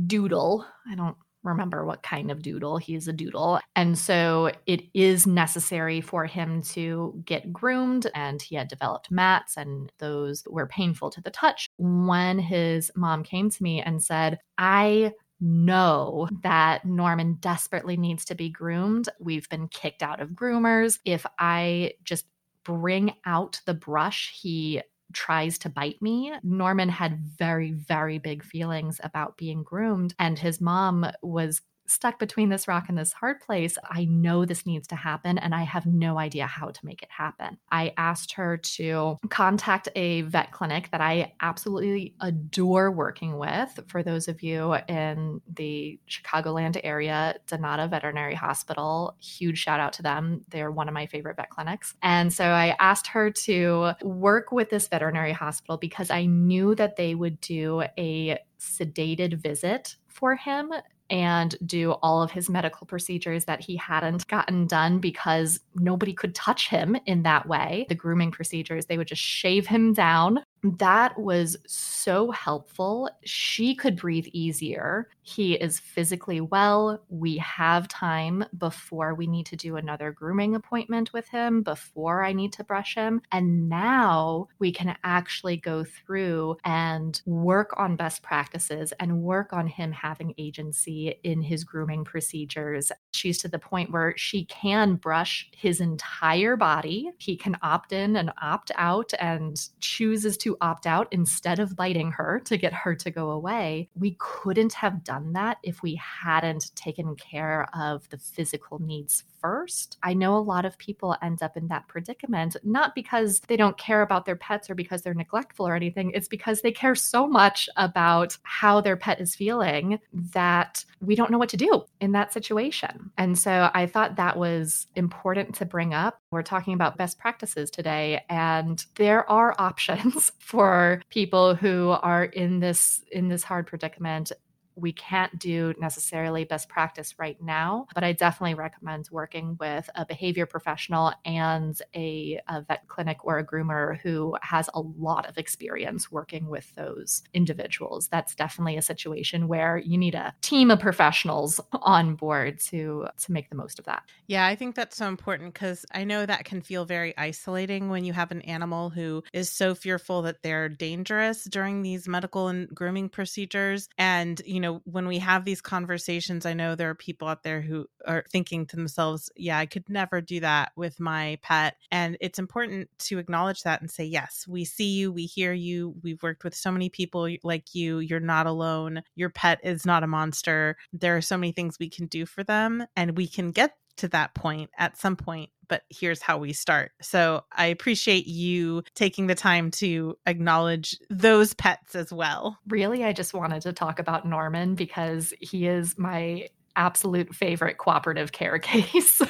doodle. 0.06 0.64
I 0.90 0.94
don't 0.94 1.16
remember 1.44 1.85
what 1.85 2.02
kind 2.02 2.30
of 2.30 2.42
doodle. 2.42 2.78
He's 2.78 3.07
a 3.07 3.12
doodle. 3.12 3.61
And 3.76 3.96
so 3.98 4.50
it 4.66 4.83
is 4.94 5.26
necessary 5.26 6.00
for 6.00 6.26
him 6.26 6.62
to 6.62 7.22
get 7.24 7.52
groomed, 7.52 8.11
and 8.14 8.42
he 8.42 8.57
had 8.57 8.68
developed 8.68 9.11
mats, 9.11 9.57
and 9.57 9.92
those 9.98 10.42
were 10.48 10.66
painful 10.66 11.11
to 11.11 11.20
the 11.20 11.30
touch. 11.30 11.68
When 11.76 12.38
his 12.38 12.90
mom 12.96 13.22
came 13.22 13.50
to 13.50 13.62
me 13.62 13.80
and 13.83 14.02
said, 14.02 14.38
I 14.59 15.12
know 15.40 16.28
that 16.42 16.85
Norman 16.85 17.37
desperately 17.40 17.96
needs 17.96 18.24
to 18.24 18.35
be 18.35 18.48
groomed. 18.48 19.09
We've 19.20 19.48
been 19.48 19.68
kicked 19.68 20.02
out 20.02 20.20
of 20.20 20.30
groomers. 20.30 20.98
If 21.04 21.26
I 21.38 21.92
just 22.04 22.24
bring 22.64 23.12
out 23.26 23.61
the 23.66 23.74
brush, 23.74 24.33
he 24.40 24.80
tries 25.14 25.59
to 25.59 25.70
bite 25.70 26.00
me. 26.03 26.33
Norman 26.42 26.88
had 26.88 27.18
very, 27.20 27.72
very 27.72 28.18
big 28.18 28.44
feelings 28.44 29.00
about 29.03 29.37
being 29.37 29.62
groomed, 29.62 30.14
and 30.18 30.38
his 30.38 30.61
mom 30.61 31.07
was 31.22 31.62
stuck 31.86 32.18
between 32.18 32.48
this 32.48 32.68
rock 32.68 32.86
and 32.88 32.96
this 32.96 33.12
hard 33.12 33.40
place. 33.40 33.76
I 33.88 34.04
know 34.04 34.44
this 34.44 34.66
needs 34.66 34.88
to 34.88 34.96
happen, 34.96 35.38
and 35.38 35.54
I 35.54 35.62
have 35.62 35.86
no 35.86 36.18
idea 36.18 36.46
how 36.46 36.68
to 36.68 36.86
make 36.86 37.02
it 37.02 37.10
happen. 37.10 37.58
I 37.70 37.92
asked 37.96 38.32
her 38.32 38.56
to 38.56 39.18
contact 39.28 39.88
a 39.94 40.22
vet 40.22 40.52
clinic 40.52 40.90
that 40.90 41.00
I 41.00 41.32
absolutely 41.40 42.14
adore 42.20 42.90
working 42.90 43.38
with. 43.38 43.80
For 43.88 44.02
those 44.02 44.28
of 44.28 44.42
you 44.42 44.74
in 44.88 45.40
the 45.52 45.98
Chicagoland 46.08 46.80
area, 46.82 47.36
Danada 47.46 47.88
Veterinary 47.88 48.34
Hospital, 48.34 49.16
huge 49.20 49.58
shout 49.58 49.80
out 49.80 49.92
to 49.94 50.02
them. 50.02 50.44
They're 50.48 50.70
one 50.70 50.88
of 50.88 50.94
my 50.94 51.06
favorite 51.06 51.36
vet 51.36 51.50
clinics. 51.50 51.94
And 52.02 52.32
so 52.32 52.44
I 52.44 52.76
asked 52.78 53.08
her 53.08 53.30
to 53.30 53.92
work 54.02 54.52
with 54.52 54.70
this 54.70 54.88
veterinary 54.88 55.32
hospital 55.32 55.76
because 55.76 56.10
I 56.10 56.26
knew 56.26 56.74
that 56.74 56.96
they 56.96 57.14
would 57.14 57.40
do 57.40 57.82
a 57.98 58.38
sedated 58.58 59.34
visit 59.34 59.96
for 60.08 60.36
him 60.36 60.72
and 61.10 61.54
do 61.66 61.92
all 62.02 62.22
of 62.22 62.30
his 62.30 62.48
medical 62.48 62.86
procedures 62.86 63.44
that 63.44 63.60
he 63.60 63.76
hadn't 63.76 64.26
gotten 64.26 64.66
done 64.66 64.98
because 64.98 65.60
nobody 65.74 66.12
could 66.12 66.34
touch 66.34 66.68
him 66.68 66.96
in 67.06 67.22
that 67.22 67.46
way. 67.46 67.86
The 67.88 67.94
grooming 67.94 68.30
procedures, 68.30 68.86
they 68.86 68.98
would 68.98 69.08
just 69.08 69.22
shave 69.22 69.66
him 69.66 69.92
down 69.92 70.44
that 70.64 71.18
was 71.18 71.57
so 71.66 72.31
helpful. 72.31 73.11
She 73.24 73.74
could 73.74 73.96
breathe 73.96 74.27
easier. 74.33 75.09
He 75.20 75.55
is 75.55 75.79
physically 75.79 76.40
well. 76.40 77.03
We 77.11 77.37
have 77.38 77.87
time 77.88 78.44
before 78.57 79.14
we 79.14 79.27
need 79.27 79.46
to 79.46 79.57
do 79.57 79.77
another 79.77 80.11
grooming 80.11 80.55
appointment 80.55 81.12
with 81.12 81.29
him, 81.29 81.62
before 81.62 82.24
I 82.24 82.33
need 82.33 82.53
to 82.55 82.64
brush 82.64 82.94
him. 82.94 83.20
And 83.31 83.68
now 83.68 84.48
we 84.59 84.72
can 84.72 84.96
actually 85.05 85.59
go 85.59 85.85
through 85.85 86.57
and 86.64 87.20
work 87.27 87.74
on 87.77 87.96
best 87.96 88.22
practices 88.22 88.92
and 88.98 89.22
work 89.22 89.53
on 89.53 89.66
him 89.66 89.92
having 89.92 90.35
agency 90.38 91.20
in 91.24 91.42
his 91.42 91.62
grooming 91.62 92.05
procedures. 92.05 92.90
She's 93.12 93.38
to 93.38 93.48
the 93.48 93.59
point 93.59 93.92
where 93.92 94.14
she 94.16 94.46
can 94.46 94.96
brush 94.96 95.50
his 95.55 95.81
entire 95.81 96.57
body. 96.57 97.11
He 97.18 97.37
can 97.37 97.59
opt 97.62 97.92
in 97.92 98.16
and 98.16 98.33
opt 98.40 98.70
out 98.77 99.12
and 99.20 99.61
chooses 99.81 100.38
to 100.38 100.53
opt 100.60 100.86
out 100.86 101.08
instead 101.10 101.58
of 101.58 101.76
biting 101.76 102.12
her 102.12 102.40
to 102.44 102.56
get 102.56 102.72
her 102.72 102.94
to 102.94 103.10
go 103.10 103.30
away. 103.30 103.88
We 103.94 104.16
couldn't 104.18 104.72
have 104.74 105.04
done 105.04 105.32
that 105.34 105.58
if 105.62 105.82
we 105.82 105.94
hadn't 105.96 106.74
taken 106.74 107.16
care 107.16 107.68
of 107.74 108.08
the 108.10 108.18
physical 108.18 108.80
needs 108.80 109.24
first. 109.44 109.98
I 110.02 110.14
know 110.14 110.36
a 110.36 110.38
lot 110.38 110.64
of 110.64 110.78
people 110.78 111.16
end 111.20 111.42
up 111.42 111.54
in 111.54 111.68
that 111.68 111.86
predicament, 111.86 112.56
not 112.64 112.94
because 112.94 113.40
they 113.40 113.58
don't 113.58 113.76
care 113.76 114.00
about 114.00 114.24
their 114.24 114.36
pets 114.36 114.70
or 114.70 114.74
because 114.74 115.02
they're 115.02 115.12
neglectful 115.12 115.68
or 115.68 115.76
anything. 115.76 116.12
It's 116.14 116.28
because 116.28 116.62
they 116.62 116.72
care 116.72 116.94
so 116.94 117.26
much 117.26 117.68
about 117.76 118.38
how 118.42 118.80
their 118.80 118.96
pet 118.96 119.20
is 119.20 119.34
feeling 119.34 120.00
that 120.32 120.84
we 121.02 121.14
don't 121.14 121.30
know 121.30 121.36
what 121.36 121.50
to 121.50 121.58
do 121.58 121.84
in 122.00 122.12
that 122.12 122.32
situation. 122.32 123.10
And 123.18 123.38
so 123.38 123.70
I 123.74 123.84
thought 123.84 124.16
that 124.16 124.38
was 124.38 124.86
important 124.94 125.54
to 125.56 125.66
bring 125.66 125.92
up. 125.92 126.22
We're 126.30 126.42
talking 126.42 126.72
about 126.72 126.96
best 126.96 127.18
practices 127.18 127.70
today, 127.70 128.24
and 128.30 128.82
there 128.96 129.28
are 129.30 129.54
options 129.58 130.32
for 130.44 131.02
people 131.09 131.54
who 131.54 131.88
are 132.02 132.24
in 132.24 132.61
this 132.61 133.02
in 133.11 133.28
this 133.28 133.42
hard 133.42 133.66
predicament 133.66 134.30
we 134.76 134.92
can't 134.92 135.38
do 135.38 135.74
necessarily 135.78 136.44
best 136.44 136.68
practice 136.68 137.18
right 137.18 137.40
now, 137.40 137.87
but 137.94 138.04
I 138.04 138.12
definitely 138.12 138.54
recommend 138.54 139.08
working 139.10 139.56
with 139.58 139.88
a 139.94 140.04
behavior 140.04 140.46
professional 140.46 141.12
and 141.24 141.80
a, 141.94 142.40
a, 142.48 142.62
vet 142.62 142.88
clinic 142.88 143.24
or 143.24 143.38
a 143.38 143.46
groomer 143.46 143.98
who 143.98 144.37
has 144.40 144.68
a 144.74 144.80
lot 144.80 145.28
of 145.28 145.38
experience 145.38 146.10
working 146.10 146.46
with 146.46 146.74
those 146.74 147.22
individuals. 147.34 148.08
That's 148.08 148.34
definitely 148.34 148.76
a 148.76 148.82
situation 148.82 149.48
where 149.48 149.78
you 149.78 149.98
need 149.98 150.14
a 150.14 150.34
team 150.40 150.70
of 150.70 150.80
professionals 150.80 151.60
on 151.72 152.14
board 152.14 152.60
to 152.60 153.06
to 153.18 153.32
make 153.32 153.50
the 153.50 153.56
most 153.56 153.78
of 153.78 153.84
that. 153.84 154.02
Yeah, 154.26 154.46
I 154.46 154.54
think 154.54 154.74
that's 154.74 154.96
so 154.96 155.06
important 155.06 155.54
because 155.54 155.84
I 155.92 156.04
know 156.04 156.24
that 156.24 156.44
can 156.44 156.62
feel 156.62 156.84
very 156.84 157.16
isolating 157.16 157.90
when 157.90 158.04
you 158.04 158.12
have 158.12 158.30
an 158.30 158.42
animal 158.42 158.90
who 158.90 159.22
is 159.32 159.50
so 159.50 159.74
fearful 159.74 160.22
that 160.22 160.42
they're 160.42 160.68
dangerous 160.68 161.44
during 161.44 161.82
these 161.82 162.08
medical 162.08 162.48
and 162.48 162.68
grooming 162.68 163.08
procedures 163.08 163.88
and 163.98 164.40
you 164.46 164.60
know 164.60 164.63
know, 164.64 164.81
when 164.85 165.07
we 165.07 165.18
have 165.18 165.44
these 165.44 165.61
conversations, 165.61 166.46
I 166.46 166.55
know 166.55 166.74
there 166.74 166.90
are 166.90 166.94
people 166.94 167.29
out 167.29 167.42
there 167.42 167.61
who 167.61 167.87
are 168.07 168.24
thinking 168.31 168.66
to 168.66 168.77
themselves, 168.77 169.31
yeah, 169.37 169.59
I 169.59 169.66
could 169.66 169.88
never 169.88 170.20
do 170.20 170.40
that 170.40 170.72
with 170.77 170.98
my 170.98 171.38
pet. 171.42 171.77
And 171.90 172.16
it's 172.20 172.38
important 172.38 172.88
to 173.00 173.18
acknowledge 173.18 173.62
that 173.62 173.81
and 173.81 173.90
say, 173.90 174.05
yes, 174.05 174.46
we 174.48 174.64
see 174.64 174.94
you, 174.94 175.12
we 175.12 175.27
hear 175.27 175.53
you. 175.53 175.94
We've 176.03 176.22
worked 176.22 176.44
with 176.44 176.55
so 176.55 176.70
many 176.70 176.88
people 176.88 177.29
like 177.42 177.74
you. 177.74 177.98
You're 177.98 178.20
not 178.20 178.46
alone. 178.46 179.03
Your 179.14 179.31
pet 179.31 179.61
is 179.62 179.87
not 179.87 180.03
a 180.03 180.09
monster. 180.09 180.77
There 180.92 181.16
are 181.16 181.22
so 181.22 181.37
many 181.37 181.53
things 181.53 181.79
we 181.79 181.88
can 181.88 182.07
do 182.07 182.27
for 182.27 182.42
them, 182.42 182.87
and 182.96 183.16
we 183.16 183.27
can 183.29 183.50
get 183.50 183.77
to 183.96 184.09
that 184.09 184.35
point 184.35 184.70
at 184.78 184.96
some 184.96 185.16
point 185.16 185.50
but 185.68 185.83
here's 185.88 186.20
how 186.20 186.38
we 186.38 186.52
start. 186.52 186.92
So 187.00 187.42
I 187.52 187.66
appreciate 187.66 188.26
you 188.26 188.83
taking 188.94 189.26
the 189.26 189.35
time 189.35 189.70
to 189.72 190.16
acknowledge 190.26 190.98
those 191.11 191.54
pets 191.54 191.94
as 191.94 192.12
well. 192.12 192.59
Really, 192.68 193.04
I 193.04 193.12
just 193.12 193.35
wanted 193.35 193.62
to 193.62 193.72
talk 193.72 193.98
about 193.98 194.26
Norman 194.26 194.74
because 194.74 195.33
he 195.40 195.66
is 195.66 195.98
my 195.98 196.48
absolute 196.76 197.35
favorite 197.35 197.78
cooperative 197.78 198.33
care 198.33 198.59
case. 198.61 199.22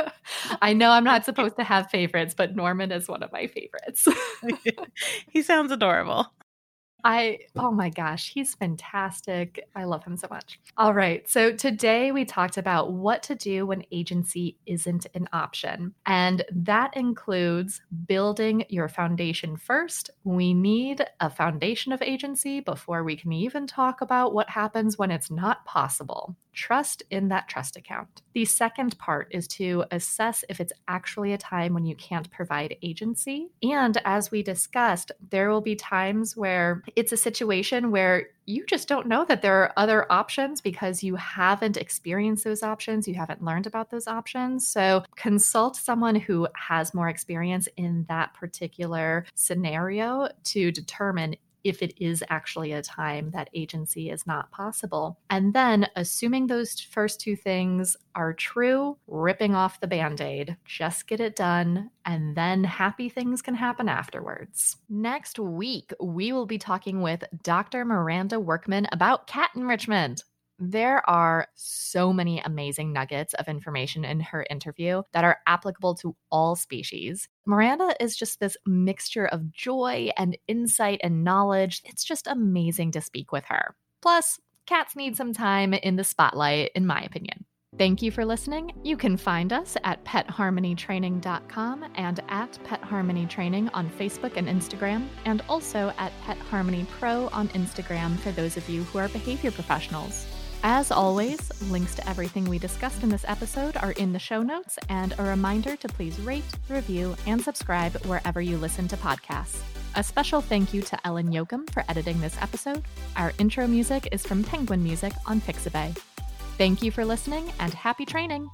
I 0.62 0.72
know 0.72 0.90
I'm 0.90 1.04
not 1.04 1.24
supposed 1.24 1.56
to 1.56 1.64
have 1.64 1.90
favorites, 1.90 2.34
but 2.36 2.56
Norman 2.56 2.92
is 2.92 3.08
one 3.08 3.22
of 3.22 3.32
my 3.32 3.46
favorites. 3.46 4.06
he 5.28 5.42
sounds 5.42 5.72
adorable. 5.72 6.26
I, 7.04 7.38
oh 7.56 7.70
my 7.70 7.90
gosh, 7.90 8.32
he's 8.32 8.54
fantastic. 8.54 9.68
I 9.74 9.84
love 9.84 10.04
him 10.04 10.16
so 10.16 10.26
much. 10.30 10.58
All 10.76 10.94
right. 10.94 11.28
So 11.28 11.52
today 11.52 12.12
we 12.12 12.24
talked 12.24 12.56
about 12.56 12.92
what 12.92 13.22
to 13.24 13.34
do 13.34 13.66
when 13.66 13.84
agency 13.92 14.56
isn't 14.66 15.06
an 15.14 15.28
option. 15.32 15.94
And 16.06 16.44
that 16.50 16.96
includes 16.96 17.80
building 18.06 18.64
your 18.68 18.88
foundation 18.88 19.56
first. 19.56 20.10
We 20.24 20.52
need 20.54 21.04
a 21.20 21.30
foundation 21.30 21.92
of 21.92 22.02
agency 22.02 22.60
before 22.60 23.04
we 23.04 23.16
can 23.16 23.32
even 23.32 23.66
talk 23.66 24.00
about 24.00 24.34
what 24.34 24.50
happens 24.50 24.98
when 24.98 25.10
it's 25.10 25.30
not 25.30 25.64
possible. 25.64 26.36
Trust 26.58 27.04
in 27.08 27.28
that 27.28 27.46
trust 27.46 27.76
account. 27.76 28.22
The 28.32 28.44
second 28.44 28.98
part 28.98 29.28
is 29.30 29.46
to 29.48 29.84
assess 29.92 30.44
if 30.48 30.58
it's 30.58 30.72
actually 30.88 31.32
a 31.32 31.38
time 31.38 31.72
when 31.72 31.84
you 31.84 31.94
can't 31.94 32.28
provide 32.32 32.76
agency. 32.82 33.52
And 33.62 33.96
as 34.04 34.32
we 34.32 34.42
discussed, 34.42 35.12
there 35.30 35.50
will 35.50 35.60
be 35.60 35.76
times 35.76 36.36
where 36.36 36.82
it's 36.96 37.12
a 37.12 37.16
situation 37.16 37.92
where 37.92 38.26
you 38.44 38.66
just 38.66 38.88
don't 38.88 39.06
know 39.06 39.24
that 39.26 39.40
there 39.40 39.54
are 39.62 39.72
other 39.76 40.10
options 40.10 40.60
because 40.60 41.04
you 41.04 41.14
haven't 41.14 41.76
experienced 41.76 42.42
those 42.42 42.64
options, 42.64 43.06
you 43.06 43.14
haven't 43.14 43.44
learned 43.44 43.68
about 43.68 43.90
those 43.90 44.08
options. 44.08 44.66
So, 44.66 45.04
consult 45.14 45.76
someone 45.76 46.16
who 46.16 46.48
has 46.54 46.92
more 46.92 47.08
experience 47.08 47.68
in 47.76 48.04
that 48.08 48.34
particular 48.34 49.26
scenario 49.34 50.28
to 50.44 50.72
determine 50.72 51.36
if 51.68 51.82
it 51.82 51.94
is 51.98 52.24
actually 52.28 52.72
a 52.72 52.82
time 52.82 53.30
that 53.30 53.50
agency 53.54 54.10
is 54.10 54.26
not 54.26 54.50
possible. 54.50 55.18
And 55.30 55.54
then, 55.54 55.86
assuming 55.96 56.46
those 56.46 56.80
first 56.80 57.20
two 57.20 57.36
things 57.36 57.96
are 58.14 58.32
true, 58.32 58.96
ripping 59.06 59.54
off 59.54 59.80
the 59.80 59.86
band 59.86 60.20
aid, 60.20 60.56
just 60.64 61.06
get 61.06 61.20
it 61.20 61.36
done, 61.36 61.90
and 62.04 62.36
then 62.36 62.64
happy 62.64 63.08
things 63.08 63.42
can 63.42 63.54
happen 63.54 63.88
afterwards. 63.88 64.76
Next 64.88 65.38
week, 65.38 65.92
we 66.00 66.32
will 66.32 66.46
be 66.46 66.58
talking 66.58 67.02
with 67.02 67.24
Dr. 67.42 67.84
Miranda 67.84 68.40
Workman 68.40 68.86
about 68.92 69.26
cat 69.26 69.50
enrichment. 69.54 70.24
There 70.60 71.08
are 71.08 71.46
so 71.54 72.12
many 72.12 72.40
amazing 72.40 72.92
nuggets 72.92 73.32
of 73.34 73.46
information 73.46 74.04
in 74.04 74.18
her 74.18 74.44
interview 74.50 75.02
that 75.12 75.22
are 75.22 75.38
applicable 75.46 75.94
to 75.96 76.16
all 76.32 76.56
species. 76.56 77.28
Miranda 77.48 77.94
is 77.98 78.14
just 78.14 78.40
this 78.40 78.58
mixture 78.66 79.24
of 79.24 79.50
joy 79.50 80.10
and 80.18 80.36
insight 80.48 81.00
and 81.02 81.24
knowledge. 81.24 81.80
It's 81.86 82.04
just 82.04 82.26
amazing 82.26 82.92
to 82.92 83.00
speak 83.00 83.32
with 83.32 83.46
her. 83.46 83.74
Plus, 84.02 84.38
cats 84.66 84.94
need 84.94 85.16
some 85.16 85.32
time 85.32 85.72
in 85.72 85.96
the 85.96 86.04
spotlight, 86.04 86.72
in 86.74 86.86
my 86.86 87.00
opinion. 87.00 87.46
Thank 87.78 88.02
you 88.02 88.10
for 88.10 88.26
listening. 88.26 88.72
You 88.84 88.98
can 88.98 89.16
find 89.16 89.54
us 89.54 89.78
at 89.84 90.04
petharmonytraining.com 90.04 91.84
and 91.94 92.20
at 92.28 92.58
Pet 92.64 92.82
Harmony 92.82 93.24
Training 93.24 93.70
on 93.70 93.88
Facebook 93.88 94.36
and 94.36 94.46
Instagram, 94.46 95.06
and 95.24 95.42
also 95.48 95.90
at 95.96 96.12
Pet 96.24 96.36
Harmony 96.36 96.86
Pro 96.98 97.28
on 97.28 97.48
Instagram 97.48 98.18
for 98.18 98.30
those 98.30 98.58
of 98.58 98.68
you 98.68 98.82
who 98.84 98.98
are 98.98 99.08
behavior 99.08 99.50
professionals. 99.50 100.26
As 100.64 100.90
always, 100.90 101.38
links 101.70 101.94
to 101.94 102.08
everything 102.08 102.44
we 102.44 102.58
discussed 102.58 103.04
in 103.04 103.08
this 103.08 103.24
episode 103.28 103.76
are 103.76 103.92
in 103.92 104.12
the 104.12 104.18
show 104.18 104.42
notes, 104.42 104.76
and 104.88 105.14
a 105.18 105.22
reminder 105.22 105.76
to 105.76 105.88
please 105.88 106.18
rate, 106.20 106.44
review, 106.68 107.14
and 107.26 107.40
subscribe 107.40 107.94
wherever 108.06 108.40
you 108.40 108.56
listen 108.56 108.88
to 108.88 108.96
podcasts. 108.96 109.60
A 109.94 110.02
special 110.02 110.40
thank 110.40 110.74
you 110.74 110.82
to 110.82 111.06
Ellen 111.06 111.30
Yoakum 111.30 111.70
for 111.70 111.84
editing 111.88 112.20
this 112.20 112.36
episode. 112.42 112.82
Our 113.16 113.32
intro 113.38 113.68
music 113.68 114.08
is 114.10 114.26
from 114.26 114.42
Penguin 114.42 114.82
Music 114.82 115.12
on 115.26 115.40
Pixabay. 115.40 115.96
Thank 116.58 116.82
you 116.82 116.90
for 116.90 117.04
listening 117.04 117.52
and 117.60 117.72
happy 117.72 118.04
training! 118.04 118.50